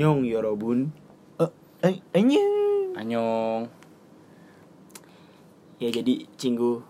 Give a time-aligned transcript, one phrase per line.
[0.00, 0.96] Anyong Yorobun.
[1.84, 2.40] Eh, ini.
[2.96, 3.68] Anyong.
[5.76, 6.80] Ya jadi Cinggu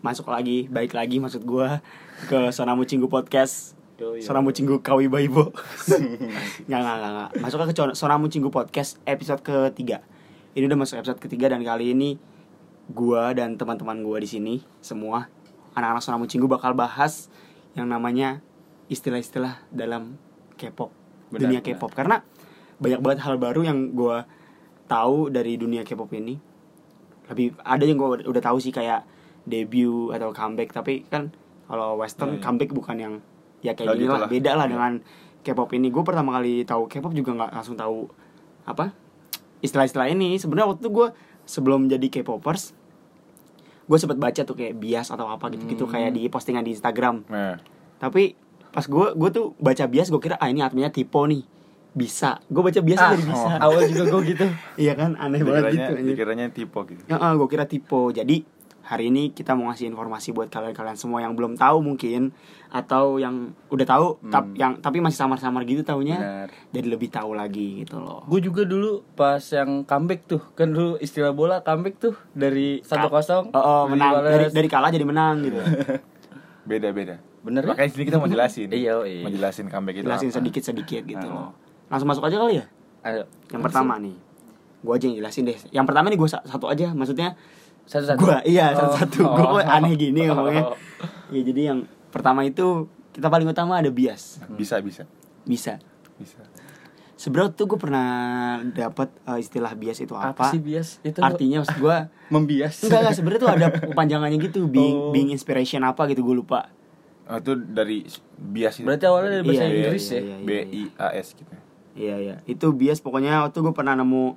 [0.00, 1.84] masuk lagi, baik lagi maksud gua
[2.24, 3.76] ke Sonamu Cinggu Podcast.
[4.00, 5.52] Sonamu Cinggu Kawi Baibo.
[6.64, 7.30] Nggak, nggak, nggak, nggak.
[7.44, 10.00] Masuk ke Sonamu Cinggu Podcast episode ketiga.
[10.56, 12.16] Ini udah masuk episode ketiga dan kali ini
[12.88, 15.28] gua dan teman-teman gua di sini semua
[15.76, 17.28] anak-anak Sonamu Cinggu bakal bahas
[17.76, 18.40] yang namanya
[18.88, 20.16] istilah-istilah dalam
[20.56, 20.88] K-pop,
[21.28, 21.60] dunia.
[21.60, 22.24] K-pop karena
[22.76, 24.24] banyak banget hal baru yang gua
[24.84, 26.36] tahu dari dunia K-pop ini.
[27.26, 29.04] Lebih ada yang gua udah tahu sih kayak
[29.42, 31.28] debut atau comeback tapi kan
[31.64, 32.42] kalau western Iya, iya.
[32.42, 33.14] comeback bukan yang
[33.60, 34.72] ya kayak gini gitu lah beda lah Iya.
[34.72, 34.92] dengan
[35.40, 38.08] K-pop ini gue pertama kali tahu K-pop juga nggak langsung tahu
[38.64, 38.96] apa
[39.60, 41.08] istilah-istilah ini sebenarnya waktu itu gue
[41.44, 42.72] sebelum jadi K-popers
[43.84, 45.92] gue sempet baca tuh kayak bias atau apa gitu-gitu Hmm.
[45.92, 47.60] kayak di postingan di Instagram Nah,
[47.98, 48.32] tapi
[48.68, 51.44] pas gue gue tuh baca bias gue kira ah ini artinya typo nih
[51.94, 54.46] bisa gue baca bias Ah, dari bisa Awal juga gue gitu.
[54.82, 56.10] iya kan aneh banget dikiranya, gitu anjir.
[56.10, 57.02] dikiranya tipe gitu.
[57.06, 58.00] Ya, gue kira tipe.
[58.10, 58.36] Jadi
[58.84, 62.36] hari ini kita mau ngasih informasi buat kalian-kalian semua yang belum tahu mungkin
[62.68, 64.28] atau yang udah tahu Hmm.
[64.28, 66.18] tap yang tapi masih samar-samar gitu taunya.
[66.18, 66.48] Benar.
[66.70, 68.26] Jadi lebih tahu lagi gitu loh.
[68.26, 73.06] Gue juga dulu pas yang comeback tuh kan dulu istilah bola comeback tuh dari satu
[73.08, 73.48] kosong.
[73.50, 75.62] Oh, oh, menang dari dari kalah jadi menang gitu.
[76.68, 77.20] Beda-beda.
[77.40, 77.68] Bener ya?
[77.70, 78.68] Makanya sini kita mau jelasin.
[78.68, 79.20] Iya, iya.
[79.20, 80.36] Mau jelasin comeback itu Jelasin apa.
[80.40, 81.32] sedikit-sedikit gitu Oh.
[81.32, 81.50] loh.
[81.86, 82.64] Langsung masuk aja kali ya.
[83.02, 83.24] Ayo.
[83.48, 84.16] Yang pertama nih.
[84.80, 85.58] Gue aja yang jelasin deh.
[85.70, 87.36] Yang pertama nih gue satu aja, maksudnya
[87.84, 88.18] Satu-satu.
[88.18, 88.88] gue iya Oh.
[88.88, 89.20] satu-satu.
[89.22, 89.76] Gue Oh.
[89.76, 90.64] aneh gini ngomongnya.
[90.66, 90.76] Oh.
[91.28, 91.78] Ya jadi yang
[92.08, 94.40] pertama itu kita paling utama ada bias.
[94.50, 95.04] Bisa, bisa.
[95.42, 95.76] Bisa.
[96.16, 96.40] Bisa.
[97.14, 98.08] Sebenarnya tuh gue pernah
[98.66, 100.34] dapat uh, istilah bias itu apa?
[100.34, 100.98] Apa, sih bias?
[101.00, 101.96] Itu Artinya maksud gue
[102.34, 102.74] membias.
[102.82, 103.66] enggak enggak sebenarnya tuh ada
[103.98, 105.10] panjangannya gitu, being Oh.
[105.10, 106.68] being inspiration apa gitu gue lupa.
[107.24, 108.84] Oh, itu dari bias itu.
[108.84, 110.20] Berarti awalnya dari bahasa Iya, iya, Inggris iya, ya.
[110.20, 110.36] iya.
[110.40, 111.52] B I A S gitu.
[111.94, 114.34] Iya iya, itu bias pokoknya waktu gue pernah nemu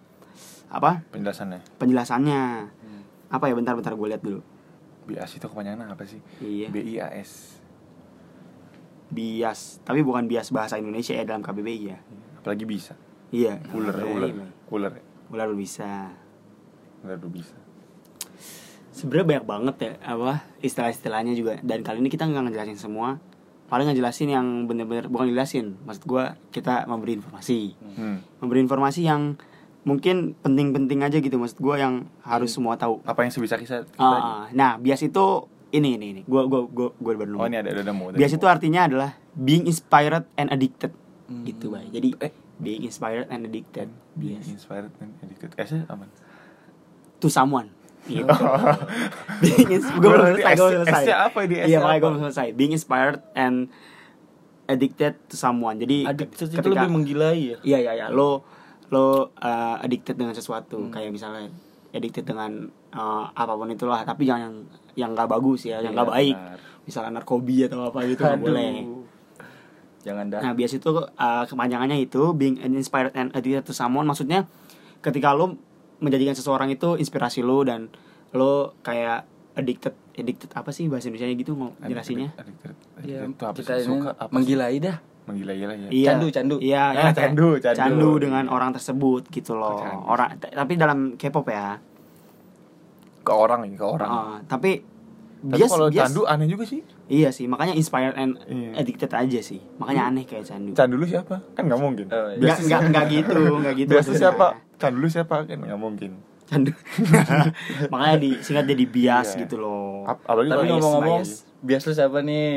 [0.69, 1.59] apa Penjelasannya.
[1.77, 2.43] penjelasannya.
[2.69, 3.01] Hmm.
[3.27, 4.41] Apa ya bentar-bentar gue lihat dulu.
[5.07, 6.21] Bias itu kepanjangan apa sih?
[6.37, 6.67] Iya.
[6.69, 7.57] B I A S.
[9.07, 11.97] Bias, tapi bukan bias bahasa Indonesia ya dalam KBBI ya.
[12.37, 12.93] Apalagi bisa.
[13.31, 13.63] Iya.
[13.71, 14.27] Ular, Iya, ular.
[14.29, 14.47] iya.
[14.67, 14.93] Ular.
[15.31, 16.11] Ular bisa.
[17.01, 17.55] Ular bisa.
[18.91, 23.21] Sebenarnya banyak banget ya apa istilah-istilahnya juga dan kali ini kita nggak ngejelasin semua.
[23.67, 27.75] Paling ngejelasin yang bener-bener bukan jelasin, maksud gua kita memberi informasi.
[27.95, 28.23] Hmm.
[28.39, 29.35] Memberi informasi yang
[29.83, 33.03] mungkin penting-penting aja gitu maksud gua yang harus semua tahu.
[33.03, 33.83] Apa yang sebisa kita?
[33.83, 36.21] kita Ah, nah, bias itu ini ini ini.
[36.23, 37.39] Gua gua gua gua baru nemu.
[37.43, 38.15] Oh, ini ada ada nemu.
[38.15, 40.95] Bias itu artinya adalah being inspired and addicted.
[41.27, 41.43] Hmm.
[41.43, 41.91] Gitu, Bay.
[41.91, 42.31] Jadi Eh.
[42.57, 43.91] being inspired and addicted.
[44.15, 44.47] Being Bias.
[44.49, 45.51] inspired and addicted.
[45.59, 46.07] S nya aman.
[47.19, 47.75] To someone.
[48.07, 48.23] Gitu.
[49.41, 51.03] being ins- gua belum selesai, gua belum selesai.
[51.03, 51.55] S-nya apa ini?
[51.61, 52.47] Iya, makanya gue belum selesai.
[52.51, 53.55] Being inspired and
[54.65, 55.75] addicted to someone.
[55.75, 57.57] Jadi Addicted itu ketika- lebih menggilai ya.
[57.61, 58.43] Iya iya iya lo
[58.87, 60.89] lo uh, addicted dengan sesuatu Hmm.
[60.89, 61.51] kayak misalnya
[61.89, 62.51] addicted dengan
[62.89, 64.55] uh, apa pun itulah tapi jangan yang
[64.97, 66.57] yang nggak bagus ya yang nggak Iya, baik benar.
[66.83, 68.71] misalnya narkobi atau apa gitu nggak boleh
[69.99, 70.39] Jangan dah.
[70.39, 74.47] nah bias itu uh, kepanjangannya itu being inspired and addicted to someone maksudnya
[75.01, 75.59] ketika lo
[75.99, 77.89] menjadikan seseorang itu inspirasi lo dan
[78.35, 79.25] lo kayak
[79.57, 82.73] addicted addicted apa sih bahasa Indonesia gitu mau jelasinnya Addicted.
[83.05, 83.85] Ya, Addicted itu apa sih?
[83.85, 84.97] Suka apa menggilai dah.
[85.27, 85.89] Menggila-gila ya.
[85.91, 86.07] Iya.
[86.15, 86.55] Candu, candu.
[86.63, 88.11] Iya, ya, kayak candu, candu.
[88.15, 89.75] dengan orang tersebut gitu loh.
[89.75, 90.03] Oh, candu.
[90.07, 91.75] Orang tapi dalam K-pop ya.
[93.27, 94.07] Ke orang ini, ke orang.
[94.07, 94.79] Uh, tapi
[95.43, 96.79] Tapi bias kalau bias candu aneh juga sih.
[97.07, 98.77] Iya sih, makanya inspired and Iya.
[98.77, 99.59] addicted aja sih.
[99.75, 100.71] Makanya aneh kayak candu.
[100.71, 101.39] Candu lu siapa?
[101.51, 102.05] Kan nggak mungkin.
[102.07, 102.37] Oh, iya.
[102.37, 103.89] Enggak enggak enggak gitu, enggak gitu.
[103.89, 104.21] Biasa maksudnya.
[104.29, 104.47] siapa?
[104.77, 105.35] Candu lu siapa?
[105.43, 106.11] Kan nggak mungkin.
[106.43, 106.71] Candu.
[107.91, 109.39] makanya disingkat jadi bias Iya.
[109.41, 110.03] gitu loh.
[110.05, 111.31] Ap- apalagi Tapi ngomong-ngomong, bias.
[111.59, 112.51] bias lu siapa nih?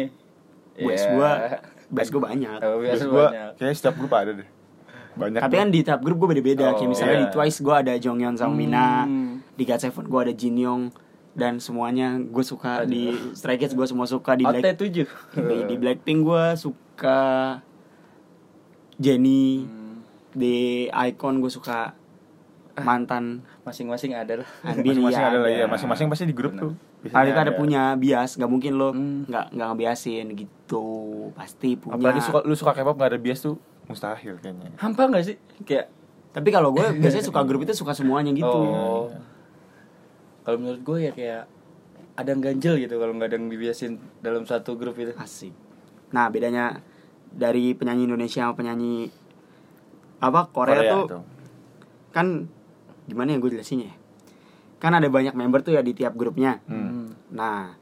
[0.77, 1.11] Bias Ya.
[1.13, 1.31] gua,
[1.95, 2.59] bias gua banyak.
[2.61, 3.51] Oh, bias gua banyak.
[3.57, 4.49] kayaknya setiap grup ada deh.
[5.11, 5.41] Banyak.
[5.43, 6.71] Tapi kan di tiap grup gue beda-beda.
[6.71, 7.23] Oh, Kayak misalnya iya.
[7.23, 9.05] di Twice gue ada Jonghyun sama Mina.
[9.05, 9.43] Hmm.
[9.53, 10.83] Di GOT7 gue ada Jin Young.
[11.33, 12.91] Dan semuanya gue suka Aduh.
[12.91, 13.03] di
[13.33, 15.07] Stray Kids gue semua suka di Black OT7.
[15.37, 17.21] di, di Blackpink gue suka
[18.97, 20.03] Jennie Hmm.
[20.31, 20.57] di
[20.87, 21.95] Icon gue suka
[22.77, 24.49] mantan Masing-masing ada lah.
[24.65, 25.67] Masing-masing ya ada lah ya, ada.
[25.69, 26.73] masing-masing pasti di grup tuh.
[27.01, 29.25] Kita ada punya bias nggak mungkin lo Hmm.
[29.25, 30.85] nggak nggak ngebiasin gitu
[31.33, 33.57] pasti punya Apalagi suka lu suka K-pop nggak ada bias tuh
[33.87, 34.71] mustahil kayaknya.
[34.77, 35.37] Hampa gak sih?
[35.61, 35.91] Kayak
[36.31, 39.11] tapi kalau gue biasanya suka grup itu suka semuanya gitu Oh.
[40.41, 41.43] Kalau menurut gue ya kayak
[42.17, 45.13] ada yang ganjel gitu kalau nggak ada yang dibiasin dalam satu grup itu.
[45.15, 45.55] asik
[46.11, 46.83] nah bedanya
[47.27, 49.09] dari penyanyi Indonesia sama penyanyi
[50.19, 51.23] apa Korea, tuh,
[52.11, 52.45] kan
[53.07, 53.97] gimana ya gue jelasinnya ya?
[54.77, 57.15] kan ada banyak member tuh ya di tiap grupnya Hmm.
[57.31, 57.73] nah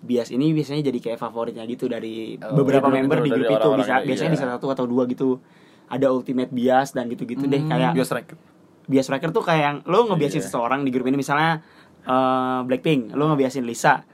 [0.00, 3.52] bias ini biasanya jadi kayak favoritnya gitu dari Oh, beberapa iya, member betul, di grup
[3.52, 4.36] itu bisa itu, biasanya iya.
[4.36, 5.38] bisa satu atau dua gitu
[5.86, 8.40] ada ultimate bias dan gitu-gitu deh Hmm, kayak bias record
[8.84, 10.46] bias wrecker tuh kayak yang lo ngebiasin Iya.
[10.46, 11.64] seseorang di grup ini misalnya
[12.04, 14.04] eh, Blackpink lo ngebiasin Lisa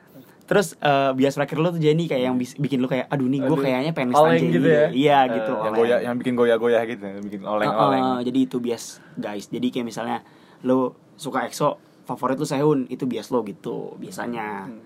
[0.45, 3.57] terus eh, bias wrecker lo tuh jadi kayak yang bikin lo kayak aduh nih gue
[3.57, 4.83] kayaknya pengen stand gitu Jennie ya?
[4.83, 4.89] deh.
[4.93, 5.79] iya Eh, gitu yang oleng.
[5.79, 8.85] goyah yang bikin goyah-goyah gitu yang bikin oleng-oleng Heeh, jadi itu bias
[9.15, 10.19] guys jadi kayak misalnya
[10.61, 10.79] lo
[11.15, 14.83] suka EXO favorit lo Sehun itu bias lo gitu biasanya Hmm.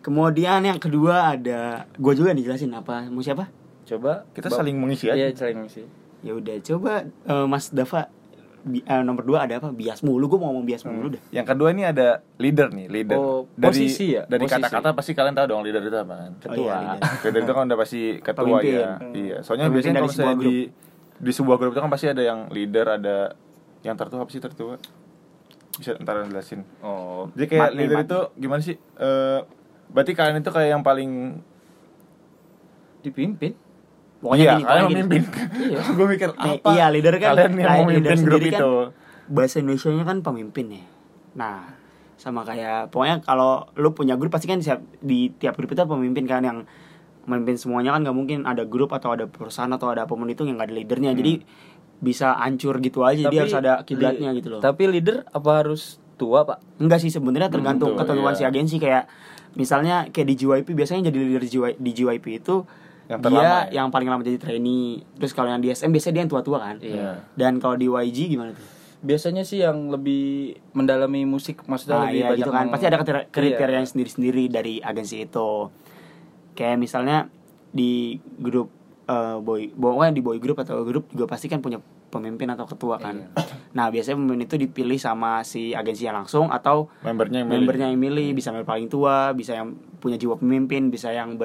[0.00, 3.48] kemudian yang kedua ada gue juga nih jelasin apa mau siapa
[3.84, 5.84] Coba kita Bap- saling mengisi aja Iya, saling mengisi.
[6.20, 8.08] ya udah coba eh, Mas Dava
[8.64, 11.44] bi- eh, nomor dua ada apa bias mulu gue mau ngomong bias mulu dah yang
[11.44, 14.24] kedua ini ada leader nih leader Oh, dari posisi ya?
[14.24, 16.74] dari kata-kata pasti kalian tahu dong leader itu apa kan Oh, Ketua.
[16.74, 16.80] iya,
[17.22, 17.40] leader.
[17.40, 18.72] itu kan udah pasti ketua Pemimpin.
[18.74, 20.56] ya iya soalnya Pemimpin biasanya kalau saya sebuah di
[21.14, 23.16] di sebuah grup itu kan pasti ada yang leader ada
[23.80, 24.74] yang tertua apa sih tertua
[25.74, 28.06] bisa ntar jelasin Oh, jadi kayak Makna, leader makna.
[28.06, 29.40] itu gimana sih Eh
[29.86, 31.38] berarti kalian itu kayak yang paling
[33.00, 33.52] dipimpin.
[34.24, 35.22] Pokoknya iya, gini kalian memimpin.
[35.68, 35.80] Iya.
[35.92, 37.30] gue mikir apa iya leader kan?
[37.36, 38.72] kalian yang leader memimpin grup kan itu?
[39.28, 40.84] bahasa Indonesia nya kan pemimpin ya.
[41.36, 41.58] Nah
[42.16, 45.90] sama kayak pokoknya kalau lu punya grup pasti kan siap di tiap grup itu ada
[45.92, 46.58] pemimpin kan yang
[47.28, 50.48] memimpin semuanya kan nggak mungkin ada grup atau ada perusahaan atau ada apa pun itu
[50.48, 51.12] yang nggak ada leadernya.
[51.12, 51.44] Jadi
[52.00, 54.60] bisa hancur gitu aja jadi harus ada kiblatnya gitu loh.
[54.64, 56.80] Tapi leader apa harus tua, Pak?
[56.80, 58.38] enggak sih sebenarnya tergantung betul, ketentuan iya.
[58.38, 58.76] si agensi.
[58.80, 59.04] Kayak
[59.54, 61.44] misalnya kayak di JYP biasanya jadi leader
[61.76, 62.66] di JYP itu
[63.06, 63.56] Yang dia ya?
[63.74, 66.76] yang paling lama jadi trainee terus kalau yang di SM biasanya dia yang tua-tua kan
[66.78, 67.20] Iya.
[67.32, 68.64] dan kalau di YG gimana tuh
[69.00, 70.24] Biasanya sih yang lebih
[70.72, 72.62] mendalami musik maksudnya Nah, lebih iya banyak gitu kan.
[72.62, 73.76] meng- Pasti ada kriteria, kriteria Iya.
[73.76, 75.68] yang sendiri-sendiri dari agensi itu.
[76.52, 77.28] Kayak misalnya
[77.68, 77.92] di
[78.38, 78.72] grup
[79.04, 81.76] eh, boy, pokoknya di boy group atau grup juga pasti kan punya
[82.08, 83.28] pemimpin atau ketua kan.
[83.28, 83.44] Iya.
[83.74, 87.60] Nah, biasanya pemimpin itu dipilih sama si agensinya langsung atau membernya yang milih.
[87.60, 89.68] membernya yang milih, bisa yang paling tua, bisa yang
[89.98, 91.36] punya jiwa pemimpin, bisa yang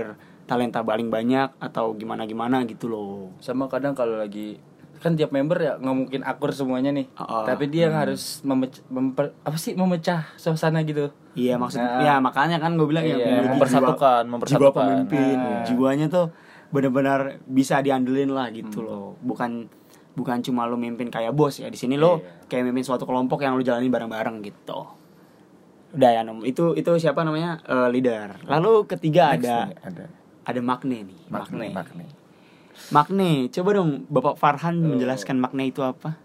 [0.49, 3.29] bertalenta paling banyak atau gimana-gimana gitu loh.
[3.37, 4.57] sama kadang kalau lagi
[4.97, 8.81] kan tiap member ya nggak mungkin akur semuanya nih Oh, tapi dia yang harus memecah
[8.89, 12.01] memper, apa sih memecah suasana gitu Iya maksud Nah.
[12.01, 14.65] ya makanya kan gue bilang ya Iya, memiliki mempersatukan, jiwa, mempersatukan.
[14.65, 15.61] jiwa pemimpin Nah.
[15.63, 16.25] jiwanya tuh
[16.67, 18.57] benar-benar bisa diandelin lah Hmm.
[18.57, 19.69] gitu loh bukan
[20.11, 22.49] bukan cuma lo mimpin kayak bos ya di sini lo Iya.
[22.49, 24.97] kayak mimpin suatu kelompok yang lo jalani bareng-bareng gitu
[25.91, 30.05] udah ya nom itu itu siapa namanya Eh, leader lalu ketiga Next ada ada
[30.49, 31.69] ada makne nih makne makne.
[31.71, 32.05] makne.
[32.89, 34.89] Makne coba dong bapak Farhan Oh.
[34.89, 36.17] menjelaskan makne itu apa?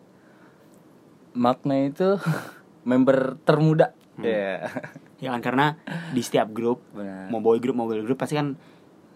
[1.35, 2.15] Makna itu
[2.88, 3.93] member termuda.
[4.15, 4.23] Hmm.
[4.23, 4.62] ya
[5.19, 5.75] ya kan karena
[6.15, 7.26] di setiap grup Benar.
[7.26, 8.55] mau boy group mau girl group pasti kan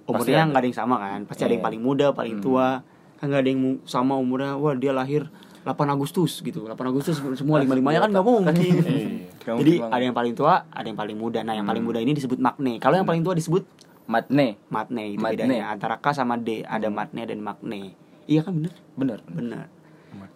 [0.04, 1.20] umurnya nggak ada yang sama kan?
[1.22, 1.68] Pasti ada yang Iya.
[1.70, 2.42] paling muda paling Hmm.
[2.42, 2.68] tua.
[3.16, 5.30] Kan nggak ada yang sama umurnya wah dia lahir
[5.62, 6.66] 8 Agustus gitu.
[6.66, 8.50] 8 Agustus semua lima limanya kan nggak mungkin.
[8.50, 9.30] Iya.
[9.38, 11.40] Nggak jadi ada yang paling tua ada yang paling muda.
[11.40, 11.88] Nah yang paling Hmm.
[11.88, 12.82] muda ini disebut makne.
[12.82, 13.62] Kalau yang paling tua disebut
[14.08, 14.56] matne.
[14.66, 15.36] Matne itu Matne.
[15.36, 15.70] bedanya.
[15.70, 17.92] Antara K sama D ada matne dan makne.
[18.24, 18.74] Iya kan bener?
[18.96, 19.20] Bener.
[19.24, 19.68] Bener.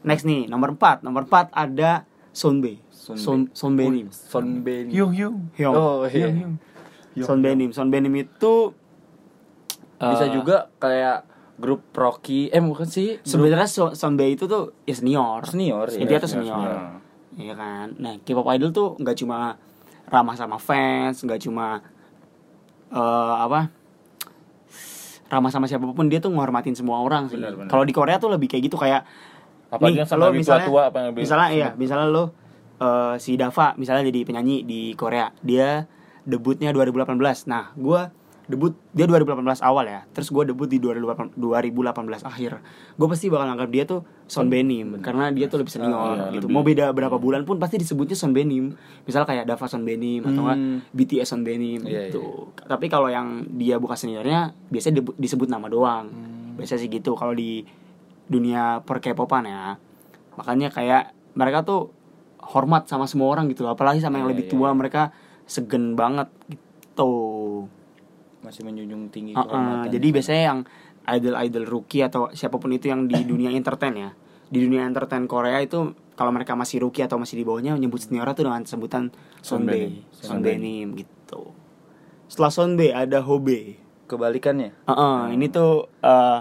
[0.05, 2.79] Next nih nomor 4 nomor 4 ada Sonbe.
[2.93, 3.19] Sonbe.
[3.19, 5.75] Son Sonbenim Son Ben Yung yung Hyung.
[5.75, 6.29] oh iya.
[6.29, 6.61] Yung
[7.13, 8.55] yung Sonbenim Sonbenim itu
[9.99, 11.25] bisa eh, juga kayak
[11.57, 12.49] grup Rocky.
[12.49, 15.47] Eh bukan sih grup sebenarnya So- Sonbe itu tuh ya senior.
[15.47, 16.81] Senior ya Intinya tuh senior, senior.
[17.33, 17.87] Iya kan.
[17.97, 19.57] Nah, K-pop idol tuh nggak cuma
[20.05, 21.81] ramah sama fans, nggak cuma
[22.93, 22.99] eh
[23.41, 23.61] apa?
[25.27, 27.41] ramah sama siapa pun dia tuh menghormatin semua orang sih.
[27.41, 29.08] Kalau di Korea tuh lebih kayak gitu kayak
[29.72, 32.25] Apalagi yang sama lebih tua-tua, apa yang lebih- misalnya iya, misalnya lo
[32.77, 35.89] eh, si Dava misalnya jadi penyanyi di Korea, dia
[36.29, 37.49] debutnya 2018.
[37.49, 38.13] Nah, gua
[38.53, 40.01] debut dia 2018 awal ya.
[40.11, 42.61] Terus gua debut di 2018, 2018 akhir.
[42.93, 46.25] Gue pasti bakal anggap dia tuh Son Benim karena dia tuh lebih senior Ah, iya,
[46.31, 46.47] gitu.
[46.47, 48.77] lebih- Mau beda berapa bulan pun pasti disebutnya Son Benim.
[49.03, 50.79] Misalnya kayak Dava Son Benim atau enggak Hmm.
[50.91, 52.53] BTS Son Benim Iya, gitu.
[52.59, 56.06] Tapi kalau yang dia bukan seniornya biasanya disebut nama doang.
[56.06, 56.55] Hmm.
[56.55, 57.65] Biasanya sih gitu kalau di
[58.25, 59.77] dunia per K-popan ya.
[60.35, 61.93] Makanya kayak mereka tuh
[62.39, 63.65] hormat sama semua orang gitu.
[63.65, 64.75] Apalagi sama yang Iya, lebih iya, tua iya.
[64.75, 65.03] mereka
[65.44, 67.13] segen banget gitu.
[68.43, 69.89] Masih menjunjung tinggi Uh-uh, kehormatan.
[69.89, 70.58] jadi biasanya yang
[71.05, 74.11] idol-idol rookie atau siapa pun itu yang di dunia entertain ya.
[74.46, 75.81] Di dunia entertain Korea itu
[76.13, 79.08] kalau mereka masih rookie atau masih di bawahnya menyebut seniornya tuh dengan sebutan
[79.41, 80.93] Sonbe, Sonbenim.
[80.93, 81.56] Gitu.
[82.27, 83.81] Setelah Sonbe ada Hobe.
[84.05, 86.41] kebalikannya Uh-uh, ini tuh eh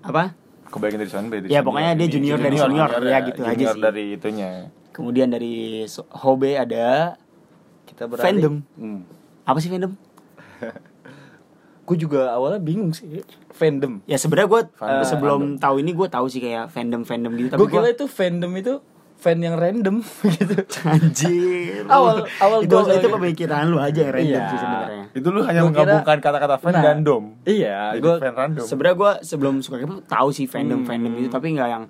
[0.00, 0.38] apa?
[0.64, 2.12] Kebanyakan dari Sonbe dari Ya, senior pokoknya dia ini.
[2.12, 3.82] junior dari senior, ya gitu aja junior sih.
[3.82, 4.50] dari itunya
[4.88, 5.82] Kemudian dari
[6.14, 7.16] Hobe ada
[7.84, 8.54] kita beralih Fandom.
[8.74, 9.00] hmm.
[9.42, 9.92] apa sih fandom?
[11.82, 15.02] gue juga awalnya bingung sih fandom Ya sebenarnya gue Fandom.
[15.04, 17.50] sebelum tahu ini gue tahu sih kayak fandom fandom gitu.
[17.50, 18.74] Tapi gue gua- kira itu fandom itu
[19.14, 20.02] fan yang random
[20.34, 20.54] gitu
[20.84, 21.86] Anjir.
[21.86, 24.48] Awal- awal itu gua- itu pemikiran lu aja yang random Iya.
[24.48, 25.04] sih sebenarnya.
[25.12, 27.24] Itu lu hanya Gua menggabungkan kata-kata fan Nah, dan dom.
[27.44, 28.64] iya gue fan random.
[28.64, 30.88] Sebenarnya gue sebelum suka K-pop tahu sih fandom Hmm.
[30.88, 31.84] fandom itu tapi nggak yang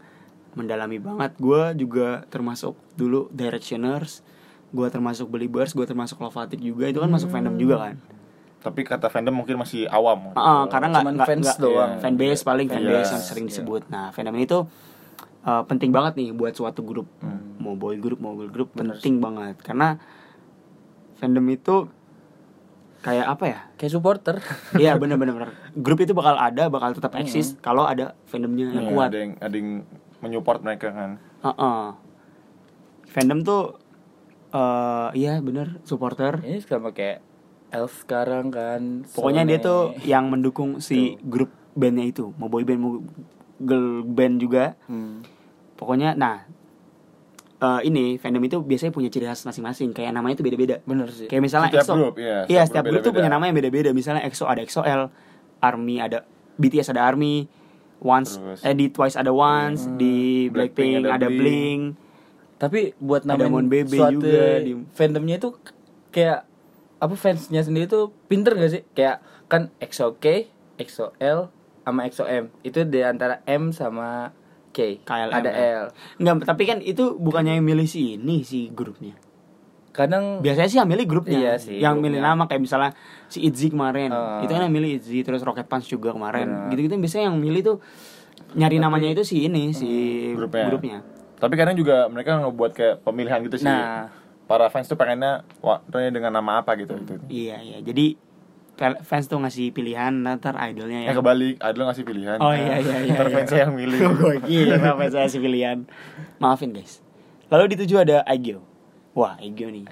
[0.52, 1.32] mendalami banget.
[1.38, 4.20] Gue juga termasuk dulu Directioners,
[4.68, 7.96] gue termasuk Believers, gue termasuk Lovatic juga itu kan masuk fandom juga kan.
[8.62, 10.30] Tapi kata fandom mungkin masih awam.
[10.32, 11.90] Ah, karena nggak fans nggak- doang.
[11.90, 12.74] iya, fanbase paling Iya.
[12.76, 13.50] fanbase yang Yes, sering iya.
[13.50, 13.82] disebut.
[13.88, 14.62] Nah fandom ini tuh
[15.42, 17.58] uh, penting banget nih buat suatu grup Hmm.
[17.58, 19.98] mau boy group mau girl group Bener penting banget karena
[21.16, 21.90] fandom itu
[23.00, 23.58] kayak apa ya?
[23.74, 24.38] kayak supporter
[24.74, 25.50] Iya bener-bener bener.
[25.74, 29.08] Grup itu bakal ada, bakal tetap eksis kalau ada fandomnya yang Iya, kuat.
[29.08, 29.70] Ada yang ada yang
[30.20, 31.10] menyupport mereka kan.
[31.40, 31.82] Heeh.
[33.04, 33.62] Fandom tuh
[34.50, 36.38] eh iya bener supporter.
[36.40, 37.18] ini sama kayak
[37.72, 39.64] elf sekarang kan Pokoknya dia Sone.
[39.64, 43.00] tuh yang mendukung si grup bandnya itu, mau boy band mau
[43.58, 44.76] girl band juga.
[44.84, 45.24] Hmm.
[45.74, 46.44] Pokoknya nah
[47.58, 49.90] eh ini fandom itu biasanya punya ciri khas masing-masing.
[49.90, 50.82] Kayak namanya itu beda-beda.
[50.82, 51.94] bener sih Kayak misalnya Setiap EXO.
[51.94, 53.90] grup, iya, Iya, setiap setiap grup grup tuh punya nama yang beda-beda.
[53.90, 55.02] Misalnya EXO ada EXO-L,
[55.60, 56.18] ARMY ada
[56.52, 57.46] BTS ada ARMY,
[57.98, 60.14] Once Terus- eh di Twice ada Once, Hmm, di
[60.50, 61.40] Blackpink, Blackpink ada ada Blink.
[61.40, 61.82] Blink.
[62.58, 63.22] tapi buat
[63.64, 65.50] Bebe suatu juga di- fandomnya itu
[66.10, 66.46] kayak
[67.02, 69.18] apa fansnya sendiri tuh pinter gak sih kayak
[69.50, 70.46] kan EXO K
[70.78, 71.50] EXO L
[71.82, 74.30] sama EXO M itu di antara M sama
[74.70, 75.66] K KLM, ada ya.
[75.82, 75.86] L
[76.22, 79.18] Enggak, tapi kan itu bukannya yang milih si ini si grupnya.
[79.92, 81.36] kadang Biasanya sih yang milih grupnya.
[81.36, 82.32] Iya sih, yang milih grupnya.
[82.32, 82.96] nama kayak misalnya
[83.28, 84.08] si ITZY kemarin.
[84.08, 84.40] Ah.
[84.40, 86.48] itu kan yang milih ITZY terus Rocket Punch juga kemarin.
[86.48, 86.70] Benar.
[86.72, 87.76] Gitu-gitu biasanya yang milih tuh
[88.56, 89.90] nyari namanya itu si ini si
[90.32, 90.72] Grupnya.
[90.72, 90.98] grupnya.
[91.36, 93.68] Tapi kadang juga mereka ngebuat kayak pemilihan gitu sih.
[93.68, 94.21] Nah.
[94.44, 97.16] Para fans tuh pengennya waktunya dengan nama apa gitu gitu.
[97.26, 97.78] Iya, iya.
[97.80, 98.18] Jadi
[99.00, 101.14] fans tuh ngasih pilihan ntar idolnya Ya ya.
[101.14, 102.36] kebalik, Adel ngasih pilihan.
[102.36, 103.14] Oh iya iya iya.
[103.14, 103.34] Ntar iya.
[103.34, 103.98] fansnya yang milih.
[104.18, 105.78] Gue kira fans kasih pilihan.
[106.36, 106.98] Maafin guys.
[107.46, 108.64] Lalu di tujuh ada Aegyo.
[109.12, 109.84] Wah, Aegyo nih.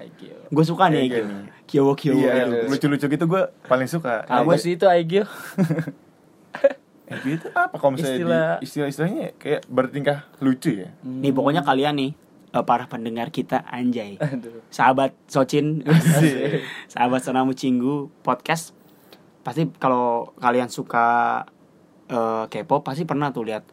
[0.49, 1.23] Gue suka nih nih.
[1.63, 2.57] Kyowo Kyowo Iya, itu.
[2.67, 4.25] lucu-lucu gitu gue paling suka.
[4.25, 5.23] Apa Gua- sih itu Aegyo?
[7.11, 10.95] Eh, itu apa kalau misalnya Istilah- istilah-istilahnya kayak bertingkah lucu ya?
[11.03, 12.11] Nih pokoknya kalian nih
[12.51, 14.15] eh, para pendengar kita anjay.
[14.17, 14.63] Aduh.
[14.67, 15.81] Sahabat Socin,
[16.91, 18.75] sahabat Sonamu Cinggu podcast.
[19.41, 21.41] Pasti kalau kalian suka
[22.05, 23.63] eh, K-pop pasti pernah tuh lihat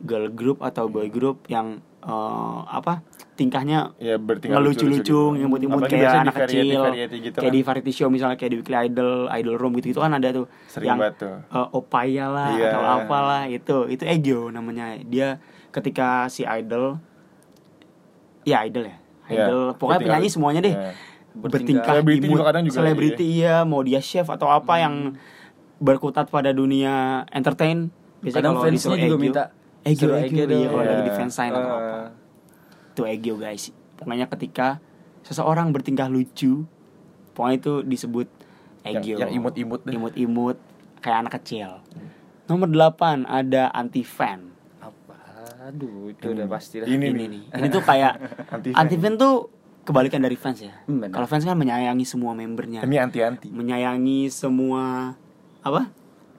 [0.00, 3.02] girl group atau boy group yang eh, apa
[3.34, 5.18] tingkahnya Ya bertingkah ngelucu-lucu, gitu.
[5.32, 7.54] ngemut-ngemut Apalagi kayak biasanya anak di variety- kecil, variety gitu kayak kan.
[7.54, 10.46] di variety show misalnya kayak di Weekly Idol, Idol Room gitu gitu kan ada tuh
[10.66, 11.36] Sering yang tuh.
[11.38, 12.66] eh, opaya lah Iya.
[12.68, 16.98] atau apalah itu itu Egyo namanya dia ketika si idol
[18.48, 18.96] ya idol ya.
[19.28, 19.60] Iya, idol.
[19.74, 20.74] Pokoknya bertingkah- penyanyi semuanya deh.
[20.74, 20.92] Iya.
[21.30, 23.62] bertingkah Selebriti juga kadang juga, selebriti iya.
[23.62, 25.14] Mau dia chef atau apa yang
[25.78, 27.94] berkutat pada dunia entertain.
[28.18, 29.42] Biasanya Kadang kalau fansnya juga Egyo, minta
[29.80, 30.90] Egyo Egyo, Egyo iya kalau Iya.
[30.90, 31.96] lagi di fansign atau apa.
[32.90, 33.70] Itu Egyo guys.
[33.94, 34.82] Pokoknya ketika
[35.20, 36.66] seseorang bertingkah lucu
[37.32, 38.26] pokoknya itu disebut
[38.82, 40.56] Yang- Egyo yang imut-imut imut-imut
[40.98, 41.78] kayak anak kecil.
[42.46, 44.47] Nomor 8 ada anti fan?
[45.68, 46.86] Aduh, itu udah pasti lah.
[46.86, 47.28] Ini ini nih.
[47.28, 48.12] nih ini tuh kayak
[48.74, 52.96] anti fan tuh kebalikan dari fans ya Hmm, kalau fans kan menyayangi semua membernya Ini
[53.02, 53.48] anti-anti.
[53.48, 55.12] menyayangi semua
[55.60, 55.92] apa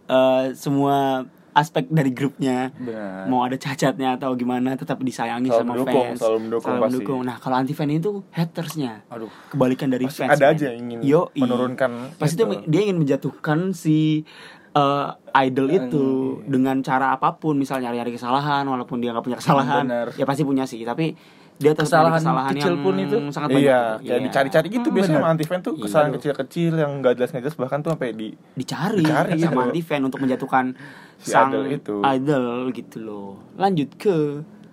[0.06, 1.22] Eh, semua
[1.52, 3.26] aspek dari grupnya Benar.
[3.26, 6.86] mau ada cacatnya atau gimana tetap disayangi Selalu sama mendukung, fans selalu mendukung pasti.
[6.88, 7.20] mendukung.
[7.22, 9.30] nah kalau anti fan itu hatersnya Aduh.
[9.48, 10.54] kebalikan dari Pasti fans ada men.
[10.56, 11.40] aja yang ingin Yoi.
[11.40, 12.66] menurunkan pasti itu.
[12.66, 14.26] dia ingin menjatuhkan si
[14.72, 15.08] eh,
[15.42, 16.06] idol itu
[16.46, 20.08] dengan cara apa pun misal nyari-nyari kesalahan walaupun dia nggak punya kesalahan Bener.
[20.14, 21.14] ya pasti punya sih tapi
[21.58, 23.18] dia Kesalahan kesalahan kecil yang pun itu.
[23.30, 24.26] sangat banyak Iya, kayak Iya.
[24.26, 25.20] dicari-cari gitu Hmm, biasanya bener.
[25.22, 25.84] sama anti fan tuh Iya.
[25.84, 29.68] kesalahan kecil-kecil yang gak jelas jelas bahkan tuh sampai di dicari, Dicari sama gitu.
[29.68, 30.66] anti fan untuk menjatuhkan
[31.20, 31.96] Si sang idol itu.
[32.00, 34.18] idol gitu loh lanjut ke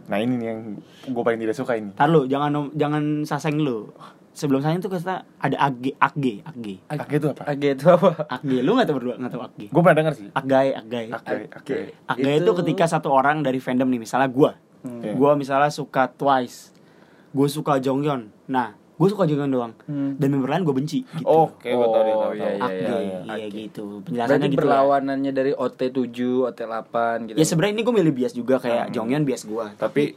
[0.06, 0.60] Nah ini nih yang
[1.04, 3.90] gue paling tidak suka ini tar lo jangan jangan saseng lo
[4.36, 6.12] sebelum saya tuh kita ada ag ag
[6.44, 7.42] ag Age itu apa?
[7.48, 8.10] Age itu apa?
[8.28, 11.34] ag lu nggak tahu berdua nggak tahu ag Gue pernah denger sih agai agai Age,
[11.50, 14.52] Age Aga itu, ketika satu orang dari fandom nih, misalnya gua.
[14.80, 15.00] Hmm.
[15.00, 15.12] Iya.
[15.14, 16.70] Gua misalnya suka Twice.
[17.32, 18.28] Gua suka Jonghyun.
[18.46, 19.72] Nah, gua suka Jonghyun doang.
[19.82, 20.14] Hmm.
[20.14, 21.24] Dan member lain gua benci gitu.
[21.24, 22.70] Oh, oke gue tau dia Oh, tahu iya, tahu.
[22.70, 23.82] iya, iya, iya, gitu.
[23.98, 24.54] Berarti Penjelasannya gitu.
[24.54, 24.60] lah.
[24.62, 26.94] berlawanannya dari OT7, OT8
[27.26, 27.36] gitu.
[27.36, 28.94] Ya sebenarnya ini gua milih bias juga kayak Hmm.
[28.94, 29.66] Jonghyun bias gua.
[29.72, 30.14] Tapi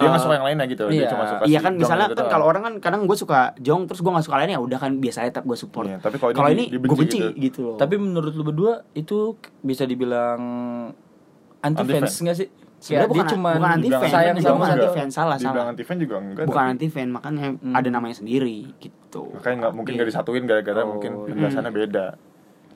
[0.00, 1.08] dia nggak suka yang lainnya gitu Dia iya.
[1.08, 3.40] cuma suka Iya si kan Jong misalnya itu kan kalau orang kan kadang gue suka
[3.56, 5.86] Jong terus gue gak suka lainnya udah kan biasa aja tetap gue support.
[5.86, 7.28] Iya, tapi kalau ini gue benci gitu.
[7.36, 7.60] gitu.
[7.64, 7.76] loh.
[7.76, 10.40] Tapi menurut lu berdua itu bisa dibilang
[11.60, 12.48] anti fans enggak sih?
[12.80, 14.72] Sebenarnya Kayak dia bukan- cuma bukan anti-fan, sayang juga sama satu.
[14.72, 15.08] anti-fan.
[15.10, 15.68] salah, Dibilang salah.
[15.68, 17.74] anti fan juga enggak bukan tapi- anti fan makanya Hmm.
[17.76, 19.22] ada namanya sendiri gitu.
[19.30, 19.96] Makanya nggak mungkin Iya.
[19.98, 21.24] nggak disatuin gara-gara Oh, mungkin iya.
[21.26, 22.06] penjelasannya beda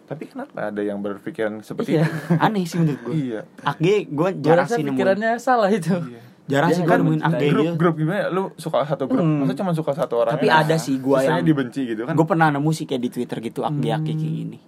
[0.04, 2.04] Tapi kenapa ada yang berpikiran seperti Iya.
[2.04, 2.37] itu?
[2.37, 3.14] Aneh sih menurut gue.
[3.16, 4.88] Iya Age gue jarang sih nemuin.
[4.93, 5.97] pikirannya salah itu.
[5.97, 6.21] Iya.
[6.45, 8.23] Jarang Dia sih gue kan nemuin AG grup gitu grup gimana?
[8.29, 9.41] Lu suka satu grup Hmm.
[9.41, 12.13] masa cuma suka satu orang Tapi ada sih gua Sisanya yang- dibenci gitu kan?
[12.13, 14.59] gue pernah nemu sih kayak di twitter gitu AG AG kayak gini.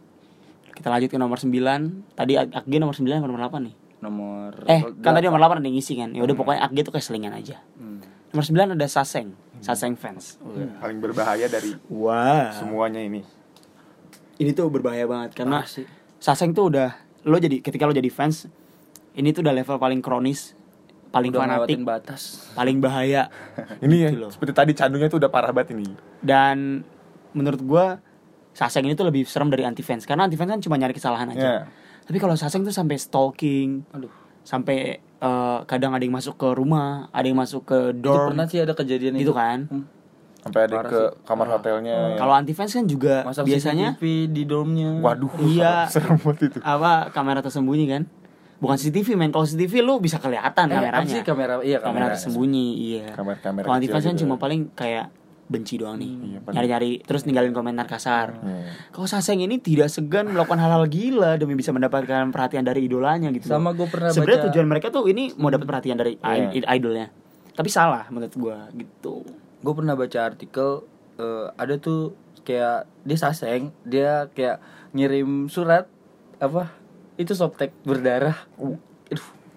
[0.70, 1.52] Kita lanjut ke nomor 9
[2.12, 3.74] tadi AG nomor 9 atau nomor 8 nih?
[3.98, 5.56] Nomor eh kan tadi nomor delapan.
[5.56, 6.08] 8 ada yang ngisi kan?
[6.10, 7.60] Ya udah pokoknya AG tuh kayak selingan aja.
[7.74, 8.00] Hmm.
[8.26, 9.32] nomor 9 ada Saseng.
[9.58, 10.36] Saseng fans.
[10.78, 12.52] Paling berbahaya dari wah.
[12.52, 13.24] semuanya ini.
[14.36, 15.64] Ini tuh berbahaya banget karena.
[16.16, 16.92] Saseng tuh udah
[17.24, 18.44] lo jadi ketika lo jadi fans
[19.14, 20.52] ini tuh udah level paling kronis
[21.08, 21.78] paling Udah fanatik.
[21.80, 22.22] batas.
[22.52, 23.28] Paling bahaya.
[23.84, 24.30] Ini ya Gitu loh.
[24.30, 25.88] seperti tadi candunya tuh udah parah banget ini.
[26.18, 26.82] Dan
[27.32, 27.86] menurut gua
[28.52, 31.28] Saseng ini tuh lebih serem dari anti fans karena anti fans kan cuma nyari kesalahan
[31.30, 31.40] aja.
[31.42, 31.58] Ya
[32.02, 34.08] tapi kalau Saseng tuh sampai stalking aduh.
[34.40, 38.30] sampai eh, kadang ada yang masuk ke rumah ada yang masuk ke itu dorm.
[38.30, 39.32] pernah sih ada kejadian gitu itu.
[39.32, 39.66] kan?
[39.66, 39.84] Hmm.
[40.38, 41.26] sampai ada Parah ke sih.
[41.26, 42.16] kamar hotelnya ya.
[42.16, 44.90] kalau anti fans kan juga Masang biasanya CCTV di dormnya.
[44.96, 45.74] Waduh Iya.
[45.92, 46.58] serem banget itu.
[46.62, 48.02] Apa kamera tersembunyi kan
[48.56, 49.28] bukan CCTV men.
[49.28, 51.06] Kalau CCTV lu bisa kelihatan eh, kameranya.
[51.06, 51.54] sih kamera?
[51.58, 53.06] Iya kamera kamera tersembunyi iya.
[53.10, 54.22] Kamera-kamera kalau anti fans kecil kan gitu.
[54.22, 55.06] cuma paling kayak
[55.46, 56.10] benci doang nih.
[56.10, 58.66] Iya, nyari-nyari terus ninggalin komentar kasar Iya.
[58.90, 63.46] kalau Saseng ini tidak segan melakukan hal-hal gila demi bisa mendapatkan perhatian dari idolanya gitu.
[63.46, 66.50] Sama gua pernah sebenarnya baca- tujuan mereka tuh ini mau dapat perhatian dari Iya.
[66.52, 67.14] i- idolnya.
[67.52, 69.22] Tapi salah menurut gua gitu.
[69.58, 70.82] Gue pernah baca artikel
[71.14, 74.60] eh, ada tuh kayak dia saseng dia kayak
[74.92, 75.86] ngirim surat
[76.36, 76.74] apa
[77.16, 78.78] itu softtek berdarah Aduh,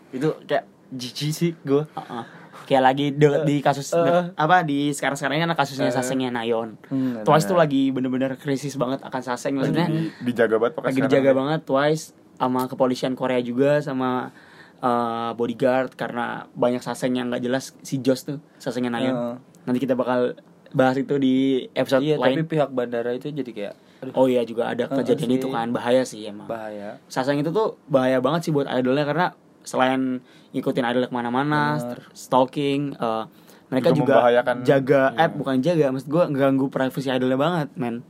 [0.10, 2.24] itu kayak jijik sih gue Heeh.
[2.66, 4.26] kayak lagi de- di kasus de- eh.
[4.34, 9.02] apa di sekarang-sekarang ini kan kasusnya Sasengnya Nayon Hmm, Twice tuh lagi bener-bener krisis banget
[9.02, 11.38] akan Saseng maksudnya Di- dijaga banget pakai lagi sekarang dijaga ini.
[11.38, 12.04] banget Twice
[12.36, 14.32] sama kepolisian Korea juga sama
[14.80, 19.36] eh, bodyguard karena banyak Saseng yang nggak jelas si Josh tuh Sasengnya Nayon Heeh.
[19.66, 20.34] nanti kita bakal
[20.70, 21.36] bahas itu di
[21.72, 25.36] episode iya tapi lain pihak bandara itu jadi kayak aduh oh iya juga ada kejadian
[25.36, 29.28] itu kan bahaya sih emang bahaya Saseng itu tuh bahaya banget sih buat idolnya karena
[29.64, 30.24] selain
[30.56, 32.00] ngikutin idol ke mana-mana, Bener.
[32.16, 33.24] stalking, eh,
[33.70, 35.22] mereka Juga juga, jaga, iya.
[35.28, 38.02] eh bukan jaga, maksud gue ngeganggu privasi idolnya banget, men.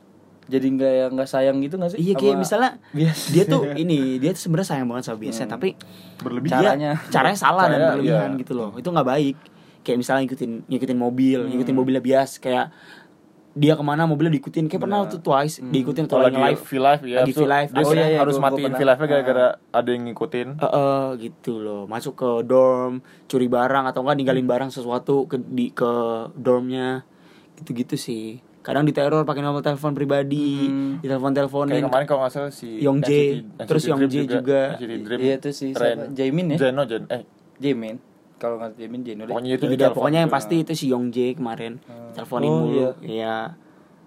[0.50, 4.18] jadi nggak yang nggak sayang gitu nggak sih Iya kayak misalnya bias dia tuh ini
[4.18, 5.78] dia tuh sebenarnya sayang banget sama biasa, tapi
[6.26, 6.98] berlebih Caranya.
[6.98, 8.40] dia caranya salah dan Caranya, berlebihan iya.
[8.42, 8.74] gitu loh.
[8.74, 9.38] Itu nggak baik.
[9.86, 12.74] Kayak misalnya ngikutin ngikutin mobil, ngikutin mobilnya bias kayak
[13.60, 14.66] dia ke mana mobilnya diikutin.
[14.66, 16.64] Kayak pernah waktu twice diikutin atau lagi live.
[16.64, 17.70] V-Live ya Lagi terus V-Live.
[17.70, 18.80] dia Oh, iya, iya, harus gua- gua matiin pernah.
[18.80, 20.48] V-Live gara-gara ada yang ngikutin.
[20.56, 21.84] Eh, eh, gitu loh.
[21.84, 22.94] Masuk ke dorm
[23.26, 25.92] curi barang atau enggak ninggalin barang sesuatu ke di ke
[26.34, 27.04] dormnya.
[27.58, 28.26] Gitu gitu sih.
[28.60, 30.94] Kadang diteror pakai nomor telepon pribadi Hmm.
[30.98, 34.24] di telepon teleponin kayak kemarin kalau nggak salah si Yong Jae, NCT terus Yong Jae
[34.26, 34.62] juga.
[34.76, 35.72] Dream Iya, itu si.
[36.10, 36.58] Jaemin ya?
[36.60, 37.04] Jeno Jen.
[37.08, 37.24] Eh.
[37.58, 38.00] Jamin
[38.40, 39.98] kalau nggak Jamin deh pokoknya itu Ya di udah, telepon.
[40.00, 40.38] pokoknya yang juga.
[40.40, 41.74] pasti itu si Yong Jae kemarin.
[42.10, 42.74] Teleponin Oh, mulu.
[42.74, 42.90] iya.
[43.04, 43.36] iya.